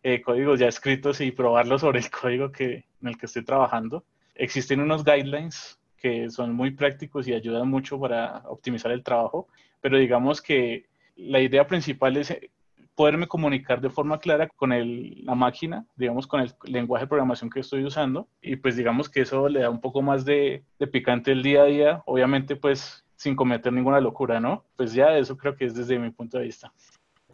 eh, 0.03 0.21
códigos 0.21 0.59
ya 0.59 0.67
escritos 0.67 1.21
y 1.21 1.31
probarlo 1.31 1.79
sobre 1.79 2.01
el 2.01 2.11
código 2.11 2.51
que, 2.51 2.85
en 3.01 3.09
el 3.09 3.17
que 3.17 3.27
estoy 3.27 3.45
trabajando. 3.45 4.05
Existen 4.35 4.81
unos 4.81 5.05
guidelines 5.05 5.79
que 5.97 6.31
son 6.31 6.53
muy 6.55 6.73
prácticos 6.73 7.29
y 7.29 7.35
ayudan 7.35 7.69
mucho 7.69 8.01
para 8.01 8.43
optimizar 8.47 8.91
el 8.91 9.05
trabajo, 9.05 9.49
pero 9.81 9.99
digamos 9.99 10.41
que 10.41 10.87
la 11.15 11.41
idea 11.41 11.67
principal 11.67 12.17
es 12.17 12.31
eh, 12.31 12.51
poderme 12.95 13.29
comunicar 13.29 13.81
de 13.81 13.91
forma 13.91 14.19
clara 14.19 14.49
con 14.49 14.71
la 14.71 15.35
máquina, 15.35 15.87
digamos, 15.97 16.27
con 16.27 16.41
el 16.41 16.53
lenguaje 16.65 17.05
de 17.05 17.09
programación 17.09 17.51
que 17.51 17.61
estoy 17.61 17.85
usando, 17.85 18.29
y 18.43 18.57
pues 18.57 18.77
digamos 18.77 19.09
que 19.09 19.21
eso 19.21 19.49
le 19.49 19.61
da 19.61 19.71
un 19.71 19.81
poco 19.81 20.03
más 20.03 20.25
de, 20.25 20.65
de 20.79 20.87
picante 20.87 21.33
el 21.33 21.43
día 21.43 21.63
a 21.63 21.67
día. 21.67 22.03
Obviamente, 22.07 22.57
pues 22.57 23.05
sin 23.21 23.37
cometer 23.37 23.71
ninguna 23.71 24.01
locura, 24.01 24.41
¿no? 24.41 24.65
Pues 24.77 24.95
ya 24.95 25.15
eso 25.19 25.37
creo 25.37 25.55
que 25.55 25.67
es 25.67 25.75
desde 25.75 25.99
mi 25.99 26.11
punto 26.11 26.39
de 26.39 26.45
vista. 26.45 26.73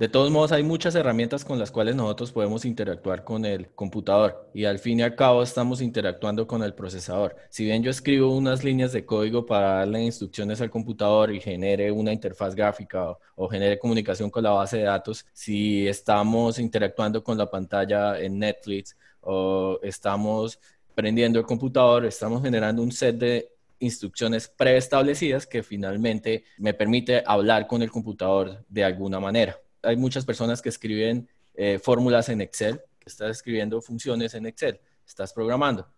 De 0.00 0.08
todos 0.08 0.32
modos, 0.32 0.50
hay 0.50 0.64
muchas 0.64 0.96
herramientas 0.96 1.44
con 1.44 1.60
las 1.60 1.70
cuales 1.70 1.94
nosotros 1.94 2.32
podemos 2.32 2.64
interactuar 2.64 3.22
con 3.22 3.44
el 3.44 3.68
computador 3.70 4.50
y 4.52 4.64
al 4.64 4.80
fin 4.80 4.98
y 4.98 5.04
al 5.04 5.14
cabo 5.14 5.44
estamos 5.44 5.80
interactuando 5.80 6.48
con 6.48 6.64
el 6.64 6.74
procesador. 6.74 7.36
Si 7.50 7.64
bien 7.64 7.84
yo 7.84 7.92
escribo 7.92 8.36
unas 8.36 8.64
líneas 8.64 8.92
de 8.92 9.06
código 9.06 9.46
para 9.46 9.76
darle 9.76 10.02
instrucciones 10.02 10.60
al 10.60 10.70
computador 10.70 11.32
y 11.32 11.40
genere 11.40 11.92
una 11.92 12.12
interfaz 12.12 12.56
gráfica 12.56 13.08
o, 13.12 13.20
o 13.36 13.48
genere 13.48 13.78
comunicación 13.78 14.28
con 14.28 14.42
la 14.42 14.50
base 14.50 14.78
de 14.78 14.82
datos, 14.82 15.24
si 15.32 15.86
estamos 15.86 16.58
interactuando 16.58 17.22
con 17.22 17.38
la 17.38 17.48
pantalla 17.48 18.18
en 18.18 18.40
Netflix 18.40 18.96
o 19.20 19.78
estamos 19.84 20.58
prendiendo 20.96 21.38
el 21.38 21.46
computador, 21.46 22.04
estamos 22.04 22.42
generando 22.42 22.82
un 22.82 22.90
set 22.90 23.16
de 23.16 23.55
instrucciones 23.78 24.48
preestablecidas 24.48 25.46
que 25.46 25.62
finalmente 25.62 26.44
me 26.58 26.74
permite 26.74 27.22
hablar 27.26 27.66
con 27.66 27.82
el 27.82 27.90
computador 27.90 28.64
de 28.68 28.84
alguna 28.84 29.20
manera. 29.20 29.58
Hay 29.82 29.96
muchas 29.96 30.24
personas 30.24 30.62
que 30.62 30.68
escriben 30.68 31.28
eh, 31.54 31.78
fórmulas 31.78 32.28
en 32.28 32.40
Excel, 32.40 32.80
que 32.98 33.08
estás 33.08 33.30
escribiendo 33.30 33.80
funciones 33.80 34.34
en 34.34 34.46
Excel, 34.46 34.80
estás 35.06 35.32
programando. 35.32 35.88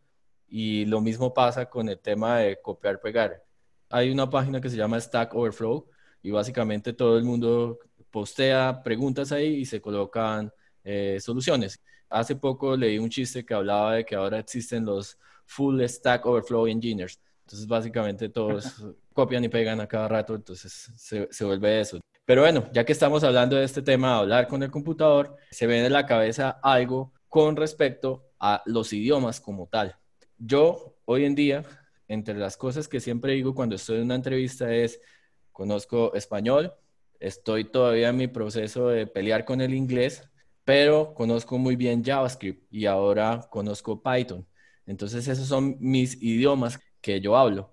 Y 0.49 0.85
lo 0.87 1.00
mismo 1.00 1.32
pasa 1.32 1.66
con 1.66 1.88
el 1.88 1.99
tema 1.99 2.38
de 2.38 2.61
copiar, 2.61 3.00
pegar. 3.00 3.44
Hay 3.90 4.11
una 4.11 4.28
página 4.28 4.61
que 4.61 4.70
se 4.70 4.76
llama 4.76 5.00
Stack 5.00 5.35
Overflow 5.35 5.88
y 6.23 6.30
básicamente 6.30 6.92
todo 6.92 7.16
el 7.16 7.25
mundo 7.25 7.78
postea 8.11 8.82
preguntas 8.82 9.32
ahí 9.32 9.56
y 9.56 9.64
se 9.66 9.80
colocan 9.80 10.52
eh, 10.85 11.18
soluciones. 11.20 11.80
Hace 12.08 12.37
poco 12.37 12.76
leí 12.76 12.99
un 12.99 13.11
chiste 13.11 13.44
que 13.44 13.54
hablaba 13.54 13.94
de 13.94 14.04
que 14.04 14.14
ahora 14.14 14.38
existen 14.38 14.85
los 14.85 15.18
Full 15.47 15.82
Stack 15.82 16.25
Overflow 16.26 16.66
Engineers 16.66 17.20
entonces, 17.49 17.67
básicamente 17.67 18.28
todos 18.28 18.75
copian 19.14 19.43
y 19.43 19.49
pegan 19.49 19.81
a 19.81 19.88
cada 19.88 20.07
rato, 20.07 20.35
entonces 20.35 20.93
se, 20.97 21.26
se, 21.31 21.45
vuelve 21.47 21.81
eso. 21.81 21.99
Pero 22.26 22.43
bueno, 22.43 22.69
ya 22.75 22.85
que 22.85 22.93
estamos 22.93 23.25
hablando 23.25 23.57
de 23.57 23.64
este 23.64 23.81
tema, 23.81 24.19
hablar 24.19 24.47
con 24.49 24.62
el 24.62 24.71
computador, 24.71 25.35
se 25.50 25.67
ve 25.67 25.83
en 25.83 25.90
la 25.90 26.05
cabeza 26.05 26.61
algo 26.62 27.14
con 27.26 27.57
respecto 27.57 28.26
a 28.38 28.62
los 28.67 28.93
idiomas 28.93 29.40
como 29.40 29.67
tal. 29.67 29.97
Yo, 30.37 30.99
hoy 31.07 31.25
en 31.25 31.35
día, 31.35 31.64
entre 32.07 32.35
las 32.35 32.59
cosas 32.59 32.87
que 32.87 33.00
siempre 33.00 33.33
digo 33.33 33.55
cuando 33.55 33.76
estoy 33.76 33.97
en 33.97 34.02
una 34.02 34.17
entrevista 34.17 34.71
es, 34.71 35.00
conozco 35.50 36.12
español, 36.12 36.75
estoy 37.19 37.64
todavía 37.64 38.11
en 38.11 38.17
mi 38.19 38.28
proceso 38.28 38.88
de 38.88 39.07
pelear 39.07 39.47
con 39.47 39.62
el 39.62 39.73
inglés, 39.73 40.28
pero 40.64 41.14
conozco 41.14 41.57
muy 41.57 41.76
bien 41.76 42.05
JavaScript 42.05 42.71
y 42.71 42.85
ahora 42.85 43.49
conozco 43.50 44.02
Python. 44.02 44.47
Entonces 44.85 45.28
esos 45.28 45.47
son 45.47 45.76
mis 45.81 46.21
idiomas 46.23 46.78
que 47.00 47.21
yo 47.21 47.37
hablo. 47.37 47.71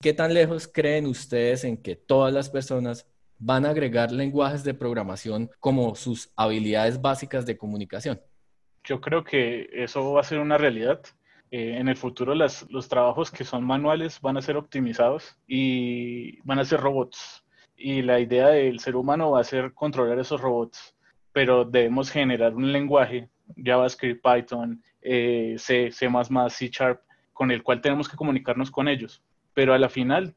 ¿Qué 0.00 0.12
tan 0.12 0.34
lejos 0.34 0.68
creen 0.68 1.06
ustedes 1.06 1.64
en 1.64 1.76
que 1.76 1.96
todas 1.96 2.32
las 2.32 2.50
personas 2.50 3.06
van 3.38 3.66
a 3.66 3.70
agregar 3.70 4.12
lenguajes 4.12 4.64
de 4.64 4.74
programación 4.74 5.50
como 5.60 5.94
sus 5.94 6.32
habilidades 6.36 7.00
básicas 7.00 7.46
de 7.46 7.56
comunicación? 7.56 8.20
Yo 8.84 9.00
creo 9.00 9.24
que 9.24 9.68
eso 9.72 10.12
va 10.12 10.20
a 10.20 10.24
ser 10.24 10.40
una 10.40 10.58
realidad. 10.58 11.00
Eh, 11.50 11.76
en 11.78 11.88
el 11.88 11.96
futuro 11.96 12.34
los 12.34 12.88
trabajos 12.88 13.30
que 13.30 13.44
son 13.44 13.64
manuales 13.64 14.20
van 14.20 14.36
a 14.36 14.42
ser 14.42 14.56
optimizados 14.56 15.36
y 15.46 16.40
van 16.42 16.58
a 16.58 16.64
ser 16.64 16.80
robots. 16.80 17.44
Y 17.76 18.02
la 18.02 18.20
idea 18.20 18.48
del 18.48 18.80
ser 18.80 18.96
humano 18.96 19.32
va 19.32 19.40
a 19.40 19.44
ser 19.44 19.72
controlar 19.72 20.18
esos 20.18 20.40
robots, 20.40 20.94
pero 21.32 21.64
debemos 21.64 22.10
generar 22.10 22.54
un 22.54 22.72
lenguaje, 22.72 23.28
JavaScript, 23.56 24.22
Python, 24.22 24.82
eh, 25.00 25.56
C, 25.58 25.90
C++, 25.90 26.08
C 26.50 26.70
con 27.34 27.50
el 27.50 27.62
cual 27.62 27.82
tenemos 27.82 28.08
que 28.08 28.16
comunicarnos 28.16 28.70
con 28.70 28.88
ellos. 28.88 29.22
Pero 29.52 29.74
a 29.74 29.78
la 29.78 29.90
final, 29.90 30.34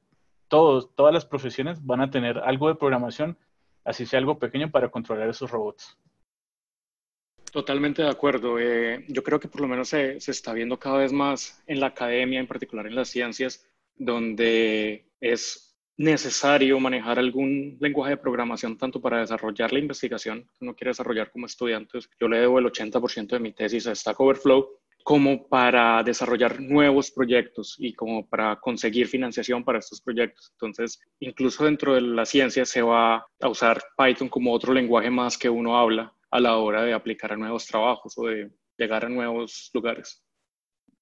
todos, 0.49 0.93
todas 0.95 1.13
las 1.13 1.25
profesiones 1.25 1.85
van 1.85 2.01
a 2.01 2.09
tener 2.11 2.39
algo 2.39 2.67
de 2.67 2.75
programación, 2.75 3.37
así 3.85 4.05
sea 4.05 4.19
algo 4.19 4.39
pequeño, 4.39 4.69
para 4.69 4.89
controlar 4.89 5.29
esos 5.29 5.49
robots. 5.49 5.97
Totalmente 7.51 8.01
de 8.01 8.09
acuerdo. 8.09 8.59
Eh, 8.59 9.05
yo 9.07 9.23
creo 9.23 9.39
que 9.39 9.47
por 9.47 9.61
lo 9.61 9.67
menos 9.67 9.87
se, 9.87 10.19
se, 10.19 10.31
está 10.31 10.51
viendo 10.51 10.77
cada 10.77 10.97
vez 10.97 11.13
más 11.13 11.63
en 11.65 11.79
la 11.79 11.87
academia, 11.87 12.39
en 12.39 12.47
particular 12.47 12.85
en 12.85 12.95
las 12.95 13.07
ciencias, 13.07 13.65
donde 13.95 15.09
es 15.21 15.67
necesario 15.97 16.79
manejar 16.79 17.17
algún 17.17 17.77
lenguaje 17.79 18.11
de 18.11 18.17
programación 18.17 18.77
tanto 18.77 19.01
para 19.01 19.19
desarrollar 19.19 19.73
la 19.73 19.79
investigación 19.79 20.43
que 20.43 20.63
uno 20.63 20.75
quiere 20.75 20.91
desarrollar 20.91 21.31
como 21.31 21.47
estudiante. 21.47 21.99
Yo 22.19 22.27
le 22.27 22.39
debo 22.39 22.59
el 22.59 22.65
80% 22.65 23.27
de 23.27 23.39
mi 23.39 23.51
tesis 23.53 23.87
a 23.87 23.95
Stack 23.95 24.19
Overflow 24.19 24.69
como 25.07 25.47
para 25.47 26.03
desarrollar 26.03 26.59
nuevos 26.59 27.11
proyectos 27.11 27.77
y 27.79 27.93
como 27.93 28.27
para 28.27 28.57
conseguir 28.57 29.07
financiación 29.07 29.63
para 29.63 29.79
estos 29.79 30.01
proyectos. 30.01 30.49
Entonces, 30.51 30.99
incluso 31.21 31.63
dentro 31.63 31.95
de 31.95 32.01
la 32.01 32.25
ciencia 32.25 32.65
se 32.65 32.81
va 32.81 33.25
a 33.39 33.47
usar 33.47 33.81
Python 33.97 34.27
como 34.27 34.51
otro 34.51 34.73
lenguaje 34.73 35.09
más 35.09 35.37
que 35.37 35.49
uno 35.49 35.77
habla 35.77 36.13
a 36.29 36.41
la 36.41 36.57
hora 36.57 36.83
de 36.83 36.91
aplicar 36.91 37.31
a 37.31 37.37
nuevos 37.37 37.65
trabajos 37.67 38.17
o 38.17 38.25
de 38.25 38.51
llegar 38.77 39.05
a 39.05 39.07
nuevos 39.07 39.71
lugares. 39.73 40.21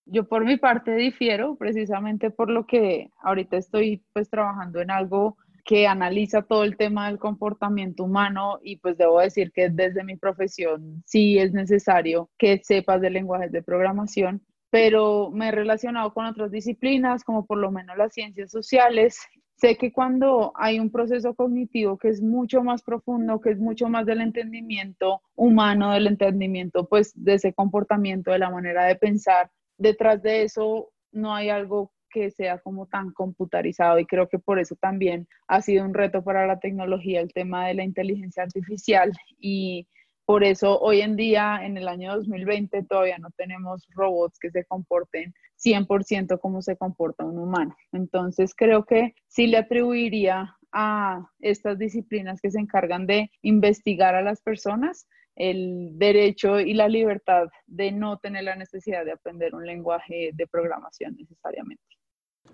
Yo 0.06 0.28
por 0.28 0.46
mi 0.46 0.58
parte 0.58 0.96
difiero 0.96 1.56
precisamente 1.56 2.30
por 2.30 2.52
lo 2.52 2.68
que 2.68 3.10
ahorita 3.24 3.58
estoy 3.58 4.04
pues 4.14 4.30
trabajando 4.30 4.82
en 4.82 4.92
algo 4.92 5.36
que 5.66 5.88
analiza 5.88 6.44
todo 6.44 6.64
el 6.64 6.78
tema 6.78 7.08
del 7.08 7.18
comportamiento 7.18 8.04
humano 8.04 8.60
y 8.62 8.78
pues 8.78 8.98
debo 8.98 9.20
decir 9.20 9.52
que 9.52 9.70
desde 9.70 10.04
mi 10.04 10.16
profesión 10.16 11.04
sí 11.06 11.40
es 11.40 11.54
necesario 11.54 12.30
que 12.38 12.62
sepas 12.64 13.02
de 13.02 13.10
lenguajes 13.10 13.52
de 13.52 13.64
programación, 13.64 14.46
pero 14.70 15.32
me 15.32 15.48
he 15.48 15.52
relacionado 15.52 16.14
con 16.14 16.26
otras 16.26 16.52
disciplinas 16.52 17.24
como 17.24 17.48
por 17.48 17.58
lo 17.58 17.72
menos 17.72 17.98
las 17.98 18.14
ciencias 18.14 18.52
sociales. 18.52 19.20
Sé 19.56 19.76
que 19.76 19.92
cuando 19.92 20.52
hay 20.56 20.80
un 20.80 20.92
proceso 20.92 21.34
cognitivo 21.34 21.98
que 21.98 22.10
es 22.10 22.22
mucho 22.22 22.62
más 22.62 22.84
profundo, 22.84 23.42
que 23.42 23.50
es 23.50 23.58
mucho 23.58 23.90
más 23.90 24.06
del 24.06 24.22
entendimiento 24.22 25.22
humano, 25.34 25.94
del 25.94 26.06
entendimiento 26.06 26.88
pues 26.88 27.12
de 27.16 27.36
ese 27.36 27.54
comportamiento, 27.54 28.32
de 28.32 28.40
la 28.40 28.52
manera 28.52 28.86
de 28.86 28.98
pensar, 28.98 29.50
detrás 29.78 30.22
de 30.22 30.44
eso 30.44 30.92
no 31.12 31.34
hay 31.34 31.50
algo 31.50 31.92
que 32.16 32.32
sea 32.32 32.60
como 32.60 32.86
tan 32.86 33.12
computarizado 33.12 34.00
y 34.00 34.06
creo 34.06 34.30
que 34.30 34.40
por 34.40 34.58
eso 34.58 34.76
también 34.78 35.28
ha 35.48 35.62
sido 35.62 35.84
un 35.84 35.94
reto 35.94 36.24
para 36.24 36.48
la 36.48 36.60
tecnología 36.60 37.20
el 37.20 37.34
tema 37.34 37.68
de 37.68 37.74
la 37.74 37.84
inteligencia 37.84 38.44
artificial 38.44 39.12
y 39.38 39.86
por 40.24 40.46
eso 40.46 40.80
hoy 40.80 41.02
en 41.02 41.18
día, 41.18 41.60
en 41.62 41.78
el 41.78 41.90
año 41.90 42.16
2020, 42.16 42.84
todavía 42.84 43.18
no 43.18 43.30
tenemos 43.36 43.86
robots 43.94 44.40
que 44.40 44.50
se 44.50 44.64
comporten 44.64 45.34
100% 45.64 46.40
como 46.40 46.62
se 46.62 46.78
comporta 46.78 47.26
un 47.26 47.38
humano. 47.38 47.76
Entonces 47.92 48.56
creo 48.56 48.86
que 48.86 49.14
sí 49.28 49.48
le 49.48 49.58
atribuiría 49.58 50.56
a 50.72 51.30
estas 51.42 51.78
disciplinas 51.78 52.40
que 52.40 52.50
se 52.50 52.60
encargan 52.60 53.06
de 53.06 53.30
investigar 53.42 54.16
a 54.16 54.22
las 54.22 54.42
personas 54.42 55.06
el 55.36 55.90
derecho 56.00 56.62
y 56.62 56.74
la 56.74 56.88
libertad 56.88 57.50
de 57.68 57.92
no 57.92 58.18
tener 58.20 58.46
la 58.46 58.56
necesidad 58.56 59.04
de 59.04 59.12
aprender 59.12 59.54
un 59.54 59.66
lenguaje 59.66 60.32
de 60.34 60.48
programación 60.48 61.16
necesariamente. 61.18 61.84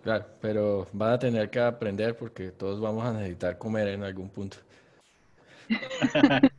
Claro, 0.04 0.26
pero 0.42 0.88
van 0.94 1.14
a 1.14 1.20
tener 1.20 1.50
que 1.50 1.60
aprender 1.60 2.18
porque 2.18 2.52
todos 2.52 2.80
vamos 2.80 3.06
a 3.06 3.14
necesitar 3.14 3.58
comer 3.58 3.90
en 3.90 4.04
algún 4.04 4.30
punto. 4.30 4.58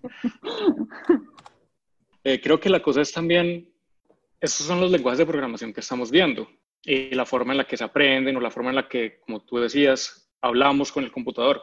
Eh, 2.24 2.40
creo 2.40 2.60
que 2.60 2.70
la 2.70 2.80
cosa 2.80 3.00
es 3.00 3.10
también, 3.10 3.68
estos 4.40 4.64
son 4.64 4.80
los 4.80 4.92
lenguajes 4.92 5.18
de 5.18 5.26
programación 5.26 5.72
que 5.72 5.80
estamos 5.80 6.08
viendo 6.08 6.48
y 6.84 7.12
la 7.16 7.26
forma 7.26 7.52
en 7.52 7.58
la 7.58 7.66
que 7.66 7.76
se 7.76 7.82
aprenden 7.82 8.36
o 8.36 8.40
la 8.40 8.52
forma 8.52 8.70
en 8.70 8.76
la 8.76 8.88
que, 8.88 9.18
como 9.18 9.44
tú 9.44 9.58
decías, 9.58 10.32
hablamos 10.40 10.92
con 10.92 11.02
el 11.02 11.10
computador, 11.10 11.60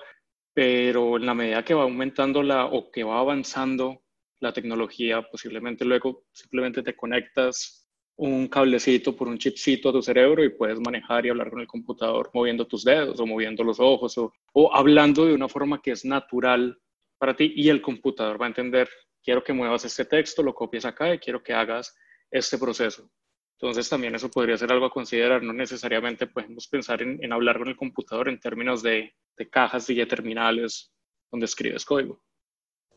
pero 0.54 1.16
en 1.16 1.26
la 1.26 1.34
medida 1.34 1.64
que 1.64 1.74
va 1.74 1.84
aumentando 1.84 2.44
la 2.44 2.66
o 2.66 2.92
que 2.92 3.06
va 3.06 3.20
avanzando 3.20 4.04
la 4.42 4.54
tecnología, 4.54 5.22
posiblemente 5.22 5.86
luego 5.86 6.26
simplemente 6.34 6.84
te 6.84 6.96
conectas 6.96 7.79
un 8.20 8.50
cablecito 8.50 9.16
por 9.16 9.30
un 9.30 9.38
chipcito 9.38 9.90
a 9.90 9.94
tu 9.94 10.02
cerebro 10.02 10.44
y 10.44 10.50
puedes 10.50 10.78
manejar 10.82 11.26
y 11.26 11.30
hablar 11.30 11.50
con 11.50 11.62
el 11.62 11.68
computador 11.68 12.30
moviendo 12.34 12.68
tus 12.68 12.84
dedos 12.84 13.18
o 13.20 13.26
moviendo 13.26 13.64
los 13.64 13.80
ojos 13.80 14.18
o, 14.18 14.34
o 14.52 14.76
hablando 14.76 15.26
de 15.26 15.34
una 15.34 15.48
forma 15.48 15.82
que 15.82 15.92
es 15.92 16.04
natural 16.04 16.78
para 17.18 17.34
ti 17.34 17.54
y 17.56 17.70
el 17.70 17.82
computador 17.82 18.40
va 18.40 18.46
a 18.46 18.50
entender, 18.50 18.90
quiero 19.24 19.42
que 19.42 19.54
muevas 19.54 19.86
este 19.86 20.04
texto, 20.04 20.44
lo 20.44 20.54
copies 20.54 20.84
acá 20.84 21.14
y 21.14 21.20
quiero 21.20 21.42
que 21.42 21.54
hagas 21.54 21.96
este 22.30 22.58
proceso. 22.58 23.10
Entonces 23.54 23.88
también 23.88 24.14
eso 24.16 24.30
podría 24.30 24.58
ser 24.58 24.72
algo 24.74 24.88
a 24.88 24.92
considerar, 24.92 25.42
no 25.42 25.54
necesariamente 25.54 26.28
podemos 26.28 26.68
pensar 26.68 27.02
en, 27.02 27.32
hablar 27.32 27.58
con 27.58 27.70
el 27.70 27.78
computador 27.78 28.28
en 28.28 28.40
términos 28.40 28.84
de, 28.84 29.14
de 29.38 29.50
cajas 29.50 29.90
y 29.90 29.96
de 29.96 30.06
terminales 30.06 30.92
donde 31.32 31.46
escribes 31.46 31.86
código. 31.86 32.22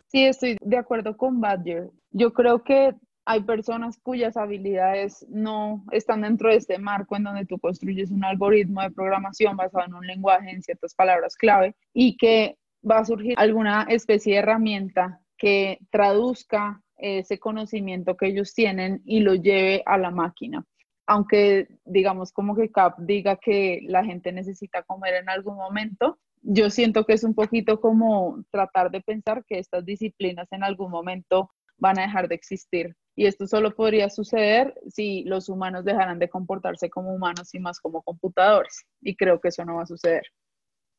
Sí, 0.08 0.24
estoy 0.24 0.56
de 0.60 0.76
acuerdo 0.76 1.16
con 1.16 1.40
Badger. 1.40 1.90
Yo 2.10 2.32
creo 2.32 2.64
que 2.64 2.92
hay 3.24 3.42
personas 3.42 3.98
cuyas 4.02 4.36
habilidades 4.36 5.24
no 5.28 5.84
están 5.92 6.22
dentro 6.22 6.50
de 6.50 6.56
este 6.56 6.78
marco 6.78 7.16
en 7.16 7.24
donde 7.24 7.46
tú 7.46 7.58
construyes 7.58 8.10
un 8.10 8.24
algoritmo 8.24 8.82
de 8.82 8.90
programación 8.90 9.56
basado 9.56 9.86
en 9.86 9.94
un 9.94 10.06
lenguaje, 10.06 10.50
en 10.50 10.62
ciertas 10.62 10.94
palabras 10.94 11.36
clave, 11.36 11.76
y 11.92 12.16
que 12.16 12.56
va 12.88 12.98
a 12.98 13.04
surgir 13.04 13.34
alguna 13.36 13.86
especie 13.88 14.34
de 14.34 14.38
herramienta 14.40 15.20
que 15.36 15.78
traduzca 15.90 16.82
ese 16.96 17.38
conocimiento 17.38 18.16
que 18.16 18.28
ellos 18.28 18.54
tienen 18.54 19.02
y 19.04 19.20
lo 19.20 19.34
lleve 19.34 19.82
a 19.86 19.98
la 19.98 20.10
máquina. 20.10 20.64
Aunque 21.06 21.68
digamos 21.84 22.32
como 22.32 22.54
que 22.54 22.70
CAP 22.70 22.98
diga 23.00 23.36
que 23.36 23.80
la 23.86 24.04
gente 24.04 24.32
necesita 24.32 24.82
comer 24.82 25.14
en 25.14 25.28
algún 25.28 25.56
momento, 25.56 26.18
yo 26.42 26.70
siento 26.70 27.04
que 27.04 27.12
es 27.12 27.24
un 27.24 27.34
poquito 27.34 27.80
como 27.80 28.44
tratar 28.50 28.90
de 28.90 29.00
pensar 29.00 29.44
que 29.44 29.58
estas 29.58 29.84
disciplinas 29.84 30.48
en 30.52 30.64
algún 30.64 30.90
momento 30.90 31.50
van 31.76 31.98
a 31.98 32.02
dejar 32.02 32.28
de 32.28 32.34
existir. 32.34 32.96
Y 33.14 33.26
esto 33.26 33.46
solo 33.46 33.74
podría 33.74 34.08
suceder 34.08 34.74
si 34.88 35.24
los 35.24 35.48
humanos 35.48 35.84
dejaran 35.84 36.18
de 36.18 36.28
comportarse 36.28 36.88
como 36.88 37.14
humanos 37.14 37.54
y 37.54 37.60
más 37.60 37.78
como 37.80 38.02
computadores. 38.02 38.84
Y 39.00 39.16
creo 39.16 39.40
que 39.40 39.48
eso 39.48 39.64
no 39.64 39.76
va 39.76 39.82
a 39.82 39.86
suceder. 39.86 40.22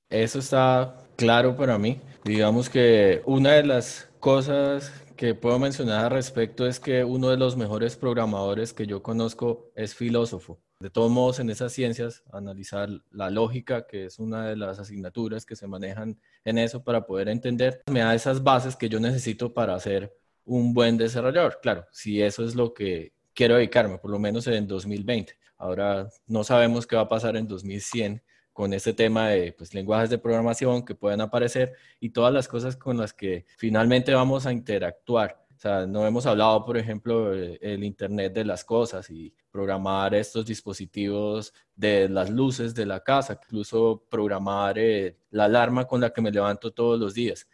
Eso 0.10 0.40
está 0.40 0.96
claro 1.16 1.56
para 1.56 1.80
mí. 1.80 2.00
Digamos 2.24 2.70
que 2.70 3.22
una 3.26 3.54
de 3.54 3.64
las 3.64 4.10
cosas 4.20 4.92
que 5.16 5.34
puedo 5.34 5.58
mencionar 5.58 6.06
al 6.06 6.12
respecto 6.12 6.68
es 6.68 6.80
que 6.80 7.04
uno 7.04 7.30
de 7.30 7.38
los 7.38 7.58
mejores 7.58 7.96
programadores 7.96 8.74
que 8.74 8.86
yo 8.86 9.02
conozco 9.02 9.72
es 9.76 9.96
filósofo. 9.96 10.60
De 10.80 10.90
todos 10.90 11.10
modos, 11.10 11.40
en 11.40 11.50
esas 11.50 11.72
ciencias, 11.72 12.24
analizar 12.32 12.90
la 13.10 13.30
lógica, 13.30 13.88
que 13.88 14.06
es 14.06 14.20
una 14.20 14.50
de 14.50 14.58
las 14.58 14.80
asignaturas 14.80 15.46
que 15.46 15.56
se 15.56 15.66
manejan 15.66 16.20
en 16.44 16.58
eso 16.58 16.84
para 16.84 17.06
poder 17.06 17.30
entender, 17.30 17.82
me 17.90 18.02
da 18.02 18.14
esas 18.14 18.44
bases 18.44 18.76
que 18.76 18.90
yo 18.90 19.00
necesito 19.00 19.54
para 19.54 19.80
ser 19.80 20.14
un 20.46 20.74
buen 20.74 20.98
desarrollador. 20.98 21.60
Claro, 21.62 21.86
si 21.92 22.22
eso 22.22 22.44
es 22.46 22.56
lo 22.56 22.74
que 22.74 23.14
quiero 23.34 23.56
dedicarme, 23.56 23.98
por 23.98 24.12
lo 24.12 24.20
menos 24.20 24.48
en 24.48 24.68
2020. 24.68 25.38
Ahora 25.58 26.10
no 26.28 26.44
sabemos 26.44 26.86
qué 26.88 26.96
va 26.96 27.04
a 27.04 27.08
pasar 27.08 27.36
en 27.38 27.48
2100 27.48 28.22
con 28.52 28.74
este 28.74 28.94
tema 28.94 29.30
de 29.30 29.54
pues, 29.54 29.74
lenguajes 29.74 30.10
de 30.10 30.20
programación 30.20 30.86
que 30.86 30.96
pueden 30.96 31.22
aparecer 31.22 31.74
y 32.00 32.12
todas 32.12 32.34
las 32.34 32.48
cosas 32.48 32.78
con 32.78 32.98
las 32.98 33.14
que 33.14 33.46
finalmente 33.58 34.14
vamos 34.14 34.46
a 34.46 34.54
interactuar. 34.54 35.44
O 35.56 35.60
sea, 35.60 35.88
no 35.88 36.06
hemos 36.06 36.26
hablado, 36.26 36.66
por 36.66 36.78
ejemplo, 36.78 37.34
el 37.34 37.84
Internet 37.84 38.34
de 38.34 38.44
las 38.44 38.64
cosas 38.66 39.10
y 39.10 39.34
programar 39.50 40.14
estos 40.14 40.46
dispositivos 40.46 41.54
de 41.76 42.10
las 42.10 42.30
luces 42.30 42.76
de 42.76 42.86
la 42.86 43.02
casa, 43.02 43.40
incluso 43.42 44.04
programar 44.10 44.78
eh, 44.78 45.18
la 45.30 45.46
alarma 45.46 45.86
con 45.86 46.02
la 46.02 46.12
que 46.12 46.22
me 46.22 46.32
levanto 46.32 46.72
todos 46.72 47.00
los 47.00 47.14
días. 47.14 47.48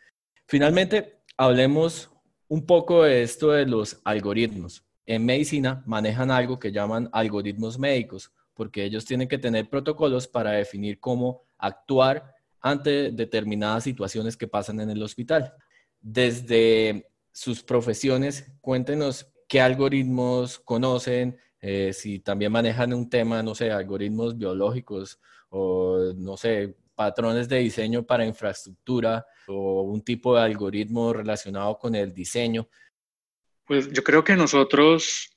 Finalmente, 0.48 1.20
hablemos 1.38 2.10
un 2.50 2.66
poco 2.66 3.04
de 3.04 3.24
esto 3.24 3.52
de 3.52 3.66
los 3.66 4.02
algoritmos. 4.04 4.84
En 5.06 5.26
medicina 5.26 5.82
manejan 5.86 6.30
algo 6.30 6.60
que 6.60 6.72
llaman 6.72 7.10
algoritmos 7.14 7.80
médicos 7.80 8.32
porque 8.60 8.84
ellos 8.84 9.06
tienen 9.06 9.30
que 9.30 9.38
tener 9.38 9.70
protocolos 9.70 10.28
para 10.28 10.52
definir 10.52 11.00
cómo 11.00 11.44
actuar 11.58 12.36
ante 12.60 13.10
determinadas 13.12 13.86
situaciones 13.86 14.36
que 14.36 14.50
pasan 14.50 14.82
en 14.82 14.90
el 14.90 15.02
hospital. 15.02 15.54
Desde 16.02 17.10
sus 17.32 17.64
profesiones, 17.64 18.52
cuéntenos 18.60 19.32
qué 19.48 19.62
algoritmos 19.62 20.60
conocen, 20.60 21.40
eh, 21.62 21.94
si 21.94 22.20
también 22.20 22.52
manejan 22.52 22.94
un 22.94 23.10
tema, 23.10 23.42
no 23.44 23.56
sé, 23.56 23.72
algoritmos 23.72 24.38
biológicos 24.38 25.22
o, 25.50 26.12
no 26.18 26.36
sé, 26.36 26.76
patrones 27.00 27.48
de 27.48 27.60
diseño 27.60 28.04
para 28.04 28.26
infraestructura 28.26 29.26
o 29.48 29.84
un 29.84 30.02
tipo 30.04 30.36
de 30.36 30.42
algoritmo 30.42 31.14
relacionado 31.14 31.80
con 31.80 31.96
el 31.96 32.14
diseño. 32.14 32.68
Pues 33.66 33.90
yo 33.90 34.04
creo 34.04 34.22
que 34.22 34.36
nosotros, 34.36 35.30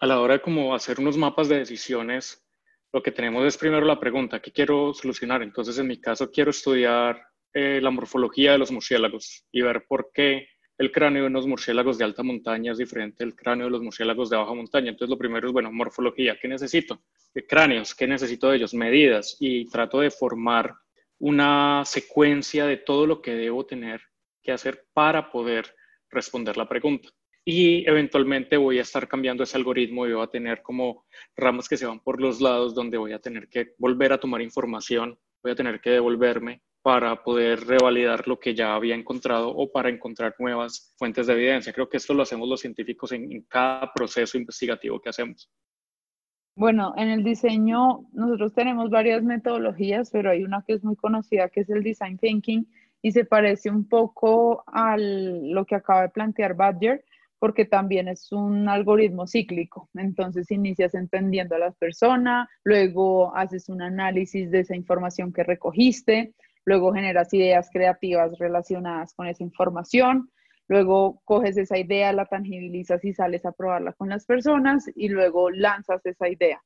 a 0.00 0.08
la 0.08 0.20
hora 0.20 0.34
de 0.34 0.40
como 0.40 0.74
hacer 0.74 0.98
unos 0.98 1.16
mapas 1.16 1.48
de 1.48 1.58
decisiones, 1.58 2.44
lo 2.92 3.00
que 3.00 3.12
tenemos 3.12 3.46
es 3.46 3.56
primero 3.56 3.86
la 3.86 4.00
pregunta, 4.00 4.42
¿qué 4.42 4.50
quiero 4.50 4.92
solucionar? 4.92 5.40
Entonces, 5.44 5.78
en 5.78 5.86
mi 5.86 6.00
caso, 6.00 6.32
quiero 6.32 6.50
estudiar 6.50 7.22
eh, 7.52 7.78
la 7.80 7.92
morfología 7.92 8.50
de 8.50 8.58
los 8.58 8.72
murciélagos 8.72 9.46
y 9.52 9.62
ver 9.62 9.86
por 9.86 10.10
qué 10.12 10.48
el 10.78 10.90
cráneo 10.90 11.22
de 11.22 11.30
los 11.30 11.46
murciélagos 11.46 11.96
de 11.96 12.06
alta 12.06 12.24
montaña 12.24 12.72
es 12.72 12.78
diferente 12.78 13.22
del 13.22 13.36
cráneo 13.36 13.66
de 13.66 13.70
los 13.70 13.82
murciélagos 13.82 14.30
de 14.30 14.36
baja 14.36 14.52
montaña. 14.52 14.90
Entonces, 14.90 15.10
lo 15.10 15.18
primero 15.18 15.46
es, 15.46 15.52
bueno, 15.52 15.70
morfología, 15.70 16.36
¿qué 16.42 16.48
necesito? 16.48 17.04
¿Qué 17.32 17.46
cráneos? 17.46 17.94
¿Qué 17.94 18.08
necesito 18.08 18.50
de 18.50 18.56
ellos? 18.56 18.74
Medidas. 18.74 19.36
Y 19.38 19.70
trato 19.70 20.00
de 20.00 20.10
formar 20.10 20.74
una 21.18 21.84
secuencia 21.84 22.66
de 22.66 22.76
todo 22.76 23.06
lo 23.06 23.22
que 23.22 23.34
debo 23.34 23.66
tener 23.66 24.00
que 24.42 24.52
hacer 24.52 24.86
para 24.92 25.30
poder 25.30 25.74
responder 26.10 26.56
la 26.56 26.68
pregunta 26.68 27.08
y 27.44 27.86
eventualmente 27.88 28.56
voy 28.56 28.78
a 28.78 28.82
estar 28.82 29.06
cambiando 29.06 29.42
ese 29.42 29.56
algoritmo 29.56 30.06
y 30.06 30.12
voy 30.14 30.24
a 30.24 30.28
tener 30.28 30.62
como 30.62 31.04
ramas 31.36 31.68
que 31.68 31.76
se 31.76 31.86
van 31.86 32.00
por 32.00 32.20
los 32.20 32.40
lados 32.40 32.74
donde 32.74 32.96
voy 32.96 33.12
a 33.12 33.18
tener 33.18 33.48
que 33.48 33.74
volver 33.76 34.12
a 34.12 34.18
tomar 34.18 34.40
información, 34.40 35.18
voy 35.42 35.52
a 35.52 35.54
tener 35.54 35.80
que 35.80 35.90
devolverme 35.90 36.62
para 36.80 37.22
poder 37.22 37.66
revalidar 37.66 38.26
lo 38.28 38.38
que 38.38 38.54
ya 38.54 38.74
había 38.74 38.94
encontrado 38.94 39.48
o 39.48 39.70
para 39.70 39.88
encontrar 39.88 40.34
nuevas 40.38 40.94
fuentes 40.98 41.26
de 41.26 41.32
evidencia. 41.32 41.72
Creo 41.72 41.88
que 41.88 41.96
esto 41.96 42.12
lo 42.12 42.22
hacemos 42.22 42.48
los 42.48 42.60
científicos 42.60 43.12
en, 43.12 43.30
en 43.32 43.42
cada 43.42 43.90
proceso 43.92 44.36
investigativo 44.36 45.00
que 45.00 45.08
hacemos. 45.08 45.50
Bueno, 46.56 46.94
en 46.96 47.08
el 47.08 47.24
diseño 47.24 48.06
nosotros 48.12 48.54
tenemos 48.54 48.88
varias 48.88 49.24
metodologías, 49.24 50.10
pero 50.10 50.30
hay 50.30 50.44
una 50.44 50.62
que 50.62 50.74
es 50.74 50.84
muy 50.84 50.94
conocida 50.94 51.48
que 51.48 51.60
es 51.60 51.70
el 51.70 51.82
design 51.82 52.16
thinking 52.16 52.68
y 53.02 53.10
se 53.10 53.24
parece 53.24 53.70
un 53.70 53.88
poco 53.88 54.62
a 54.68 54.96
lo 54.96 55.64
que 55.64 55.74
acaba 55.74 56.02
de 56.02 56.08
plantear 56.10 56.54
Badger, 56.54 57.04
porque 57.40 57.64
también 57.64 58.06
es 58.06 58.30
un 58.30 58.68
algoritmo 58.68 59.26
cíclico. 59.26 59.90
Entonces 59.94 60.48
inicias 60.52 60.94
entendiendo 60.94 61.56
a 61.56 61.58
las 61.58 61.76
personas, 61.76 62.48
luego 62.62 63.34
haces 63.36 63.68
un 63.68 63.82
análisis 63.82 64.50
de 64.52 64.60
esa 64.60 64.76
información 64.76 65.32
que 65.32 65.42
recogiste, 65.42 66.34
luego 66.64 66.94
generas 66.94 67.34
ideas 67.34 67.68
creativas 67.72 68.38
relacionadas 68.38 69.12
con 69.14 69.26
esa 69.26 69.42
información, 69.42 70.30
luego 70.68 71.20
coges 71.24 71.56
esa 71.56 71.78
idea, 71.78 72.12
la 72.12 72.26
tangibilizas 72.26 73.04
y 73.04 73.12
sales 73.12 73.44
a 73.44 73.52
probarla 73.52 73.92
con 73.92 74.08
las 74.08 74.24
personas 74.24 74.90
y 74.94 75.08
luego 75.08 75.50
lanzas 75.50 76.04
esa 76.06 76.28
idea. 76.28 76.62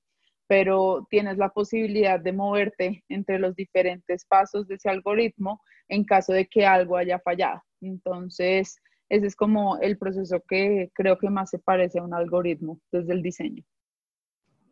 Pero 0.46 1.06
tienes 1.10 1.36
la 1.36 1.50
posibilidad 1.50 2.18
de 2.18 2.32
moverte 2.32 3.04
entre 3.08 3.38
los 3.38 3.54
diferentes 3.54 4.24
pasos 4.24 4.66
de 4.66 4.76
ese 4.76 4.88
algoritmo 4.88 5.60
en 5.88 6.04
caso 6.04 6.32
de 6.32 6.46
que 6.46 6.66
algo 6.66 6.96
haya 6.96 7.18
fallado. 7.18 7.62
Entonces, 7.80 8.80
ese 9.08 9.26
es 9.26 9.36
como 9.36 9.78
el 9.78 9.98
proceso 9.98 10.42
que 10.46 10.90
creo 10.94 11.18
que 11.18 11.30
más 11.30 11.50
se 11.50 11.58
parece 11.58 11.98
a 11.98 12.02
un 12.02 12.14
algoritmo 12.14 12.80
desde 12.92 13.12
el 13.12 13.22
diseño. 13.22 13.64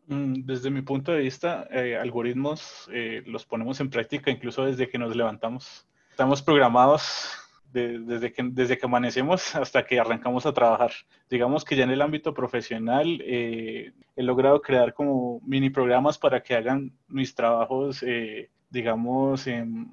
Mm, 0.07 0.45
desde 0.45 0.69
mi 0.71 0.81
punto 0.81 1.11
de 1.11 1.19
vista, 1.19 1.67
eh, 1.69 1.97
algoritmos 1.97 2.89
eh, 2.93 3.23
los 3.25 3.45
ponemos 3.45 3.79
en 3.81 3.89
práctica 3.89 4.31
incluso 4.31 4.65
desde 4.65 4.89
que 4.89 4.97
nos 4.97 5.15
levantamos. 5.15 5.87
Estamos 6.09 6.41
programados 6.41 7.46
desde, 7.71 8.31
que, 8.31 8.43
desde 8.43 8.77
que 8.77 8.85
amanecemos 8.85 9.55
hasta 9.55 9.85
que 9.85 9.99
arrancamos 9.99 10.45
a 10.45 10.53
trabajar. 10.53 10.91
Digamos 11.29 11.63
que 11.63 11.75
ya 11.75 11.83
en 11.83 11.91
el 11.91 12.01
ámbito 12.01 12.33
profesional 12.33 13.21
eh, 13.25 13.93
he 14.15 14.23
logrado 14.23 14.61
crear 14.61 14.93
como 14.93 15.39
mini 15.45 15.69
programas 15.69 16.17
para 16.17 16.41
que 16.41 16.55
hagan 16.55 16.91
mis 17.07 17.35
trabajos 17.35 18.03
digamos, 18.69 19.45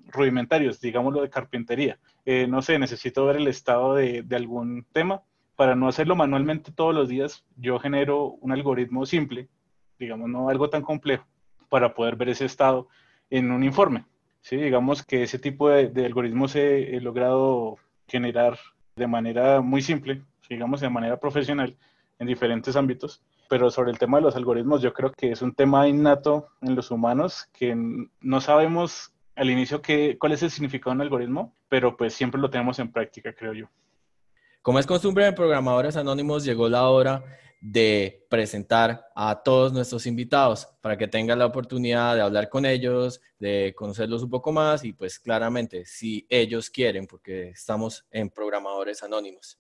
rudimentarios, 0.09 0.81
digámoslo 0.81 1.23
de 1.23 1.31
carpintería. 1.31 1.99
Eh, 2.25 2.47
no 2.47 2.63
sé, 2.63 2.79
necesito 2.79 3.25
ver 3.27 3.37
el 3.37 3.49
estado 3.49 3.95
de, 3.95 4.23
de, 4.23 4.37
algún 4.37 4.87
tema. 4.93 5.23
Para 5.57 5.77
no 5.77 5.87
hacerlo 5.87 6.17
manualmente 6.17 6.73
todos 6.73 6.95
los 6.95 7.09
días, 7.09 7.45
yo 7.57 7.79
genero 7.79 8.31
un 8.41 8.51
algoritmo 8.51 9.07
simple, 9.07 9.49
digamos, 9.99 10.29
no 10.29 10.49
algo 10.49 10.69
tan 10.69 10.83
complejo, 10.83 11.27
para 11.69 11.95
poder 11.95 12.17
ver 12.17 12.31
ese 12.31 12.45
estado 12.45 12.89
en 13.31 13.53
un 13.53 13.63
informe. 13.63 14.05
¿Sí? 14.45 14.57
Digamos 14.57 15.03
que 15.05 15.23
ese 15.23 15.39
tipo 15.39 15.71
de, 15.71 16.05
algoritmos 16.05 16.55
he, 16.55 17.01
logrado 17.01 17.79
generar 18.07 18.59
de 18.95 19.07
manera 19.07 19.61
muy 19.61 19.83
simple, 19.83 20.23
digamos 20.49 20.81
de 20.81 20.91
manera 20.91 21.19
profesional, 21.19 21.77
en 22.19 22.27
diferentes 22.27 22.77
ámbitos. 22.77 23.23
Pero 23.49 23.71
sobre 23.71 23.91
el 23.91 23.99
tema 23.99 24.19
de 24.19 24.25
los 24.25 24.37
algoritmos, 24.37 24.83
yo 24.83 24.93
creo 24.93 25.13
que 25.13 25.33
es 25.33 25.43
un 25.43 25.55
tema 25.55 25.89
innato 25.89 26.49
en 26.61 26.75
los 26.75 26.91
humanos 26.91 27.49
que 27.53 27.75
no 28.21 28.41
sabemos 28.41 29.13
al 29.35 29.51
inicio 29.51 29.83
qué, 29.83 30.17
cuál 30.19 30.33
es 30.33 30.43
el 30.43 30.51
significado 30.51 30.91
de 30.91 30.97
un 30.97 31.03
algoritmo, 31.03 31.57
pero 31.69 31.97
pues 31.97 32.15
siempre 32.15 32.41
lo 32.41 32.51
tenemos 32.51 32.79
en 32.79 32.93
práctica, 32.93 33.33
creo 33.33 33.53
yo. 33.55 33.67
Como 34.63 34.79
es 34.79 34.87
costumbre 34.87 35.27
en 35.27 35.35
Programadores 35.35 35.97
Anónimos, 35.97 36.45
llegó 36.45 36.69
la 36.69 36.89
hora 36.89 37.25
de 37.65 38.27
presentar 38.29 39.07
a 39.15 39.43
todos 39.43 39.73
nuestros 39.73 40.07
invitados 40.07 40.69
para 40.83 40.99
que 40.99 41.09
tengan 41.09 41.39
la 41.39 41.47
oportunidad 41.47 42.15
de 42.15 42.21
hablar 42.21 42.51
con 42.51 42.67
ellos, 42.67 43.23
de 43.39 43.73
conocerlos 43.75 44.23
un 44.23 44.29
poco 44.29 44.53
más 44.53 44.85
y 44.85 44.93
pues 44.93 45.19
claramente 45.19 45.87
si 45.87 46.27
ellos 46.29 46.69
quieren, 46.69 47.07
porque 47.07 47.49
estamos 47.49 48.07
en 48.11 48.29
programadores 48.29 49.03
anónimos. 49.03 49.59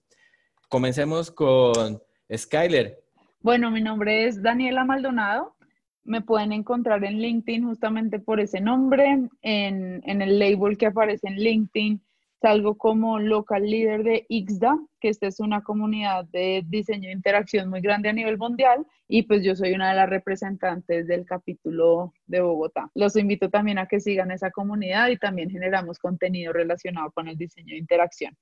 Comencemos 0.69 1.31
con 1.31 1.99
Skyler. 2.31 3.03
Bueno, 3.41 3.71
mi 3.71 3.81
nombre 3.81 4.27
es 4.27 4.43
Daniela 4.43 4.85
Maldonado. 4.85 5.57
Me 6.03 6.21
pueden 6.21 6.53
encontrar 6.53 7.03
en 7.05 7.21
LinkedIn 7.21 7.65
justamente 7.65 8.19
por 8.19 8.39
ese 8.39 8.61
nombre, 8.61 9.31
en, 9.41 10.03
en 10.05 10.21
el 10.21 10.39
label 10.39 10.77
que 10.77 10.87
aparece 10.87 11.27
en 11.29 11.37
LinkedIn 11.37 12.04
Salgo 12.45 12.77
como 12.77 13.19
local 13.19 13.63
líder 13.63 14.03
de 14.03 14.27
IXDA, 14.29 14.79
que 15.01 15.09
esta 15.09 15.27
es 15.27 15.41
una 15.41 15.63
comunidad 15.63 16.27
de 16.27 16.63
diseño 16.67 17.09
e 17.09 17.13
interacción 17.13 17.71
muy 17.71 17.81
grande 17.81 18.11
a 18.11 18.13
nivel 18.13 18.37
mundial, 18.37 18.87
y 19.09 19.23
pues 19.23 19.43
yo 19.43 19.57
soy 19.57 19.73
una 19.73 19.89
de 19.89 19.97
las 19.97 20.11
representantes 20.11 21.07
del 21.07 21.25
capítulo 21.25 22.13
de 22.27 22.43
Bogotá. 22.43 22.91
Los 22.95 23.17
invito 23.17 23.49
también 23.49 23.79
a 23.79 23.87
que 23.87 23.99
sigan 23.99 24.31
esa 24.31 24.51
comunidad 24.51 25.09
y 25.09 25.17
también 25.17 25.49
generamos 25.49 25.99
contenido 25.99 26.53
relacionado 26.53 27.11
con 27.13 27.29
el 27.29 27.39
diseño 27.39 27.71
de 27.71 27.79
interacción. 27.79 28.37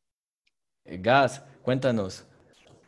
Eh, 0.84 0.98
Gas, 1.00 1.46
cuéntanos. 1.62 2.26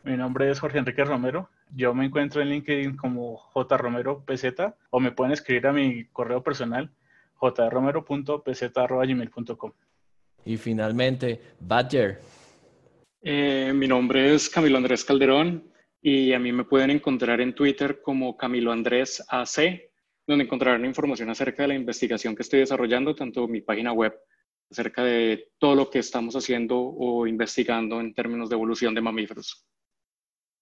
Mi 0.03 0.17
nombre 0.17 0.51
es 0.51 0.59
Jorge 0.59 0.79
Enrique 0.79 1.05
Romero. 1.05 1.49
Yo 1.73 1.93
me 1.93 2.03
encuentro 2.03 2.41
en 2.41 2.49
LinkedIn 2.49 2.97
como 2.97 3.37
jromeropz 3.37 4.25
o 4.89 4.99
me 4.99 5.13
pueden 5.13 5.31
escribir 5.31 5.65
a 5.67 5.71
mi 5.71 6.07
correo 6.07 6.43
personal 6.43 6.91
jromero.pz.gmail.com. 7.39 9.71
Y 10.45 10.57
finalmente, 10.57 11.41
Badger. 11.59 12.19
Eh, 13.21 13.73
mi 13.73 13.87
nombre 13.87 14.35
es 14.35 14.47
Camilo 14.49 14.77
Andrés 14.77 15.03
Calderón 15.03 15.71
y 16.01 16.33
a 16.33 16.39
mí 16.39 16.51
me 16.51 16.65
pueden 16.65 16.91
encontrar 16.91 17.41
en 17.41 17.55
Twitter 17.55 17.99
como 18.01 18.37
Camilo 18.37 18.71
Andrés 18.71 19.23
AC, 19.27 19.89
donde 20.27 20.45
encontrarán 20.45 20.85
información 20.85 21.31
acerca 21.31 21.63
de 21.63 21.69
la 21.69 21.75
investigación 21.75 22.35
que 22.35 22.43
estoy 22.43 22.59
desarrollando, 22.59 23.15
tanto 23.15 23.47
mi 23.47 23.61
página 23.61 23.91
web 23.91 24.13
acerca 24.69 25.03
de 25.03 25.49
todo 25.57 25.75
lo 25.75 25.89
que 25.89 25.99
estamos 25.99 26.35
haciendo 26.35 26.77
o 26.79 27.25
investigando 27.25 27.99
en 27.99 28.13
términos 28.13 28.49
de 28.49 28.55
evolución 28.55 28.93
de 28.93 29.01
mamíferos. 29.01 29.65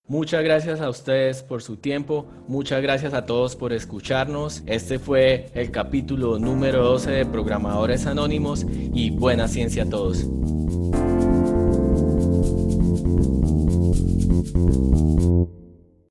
Muchas 0.06 0.44
gracias 0.44 0.82
a 0.82 0.90
ustedes 0.90 1.44
por 1.44 1.62
su 1.64 1.78
tiempo, 1.78 2.26
muchas 2.50 2.82
gracias 2.82 3.14
a 3.14 3.26
todos 3.26 3.56
por 3.56 3.72
escucharnos. 3.72 4.62
Este 4.66 5.00
fue 5.00 5.50
el 5.54 5.72
capítulo 5.72 6.40
número 6.40 6.84
12 6.84 7.10
de 7.10 7.26
Programadores 7.26 8.06
Anónimos 8.06 8.66
y 8.70 9.12
buena 9.12 9.48
ciencia 9.48 9.84
a 9.84 9.90
todos. 9.90 10.26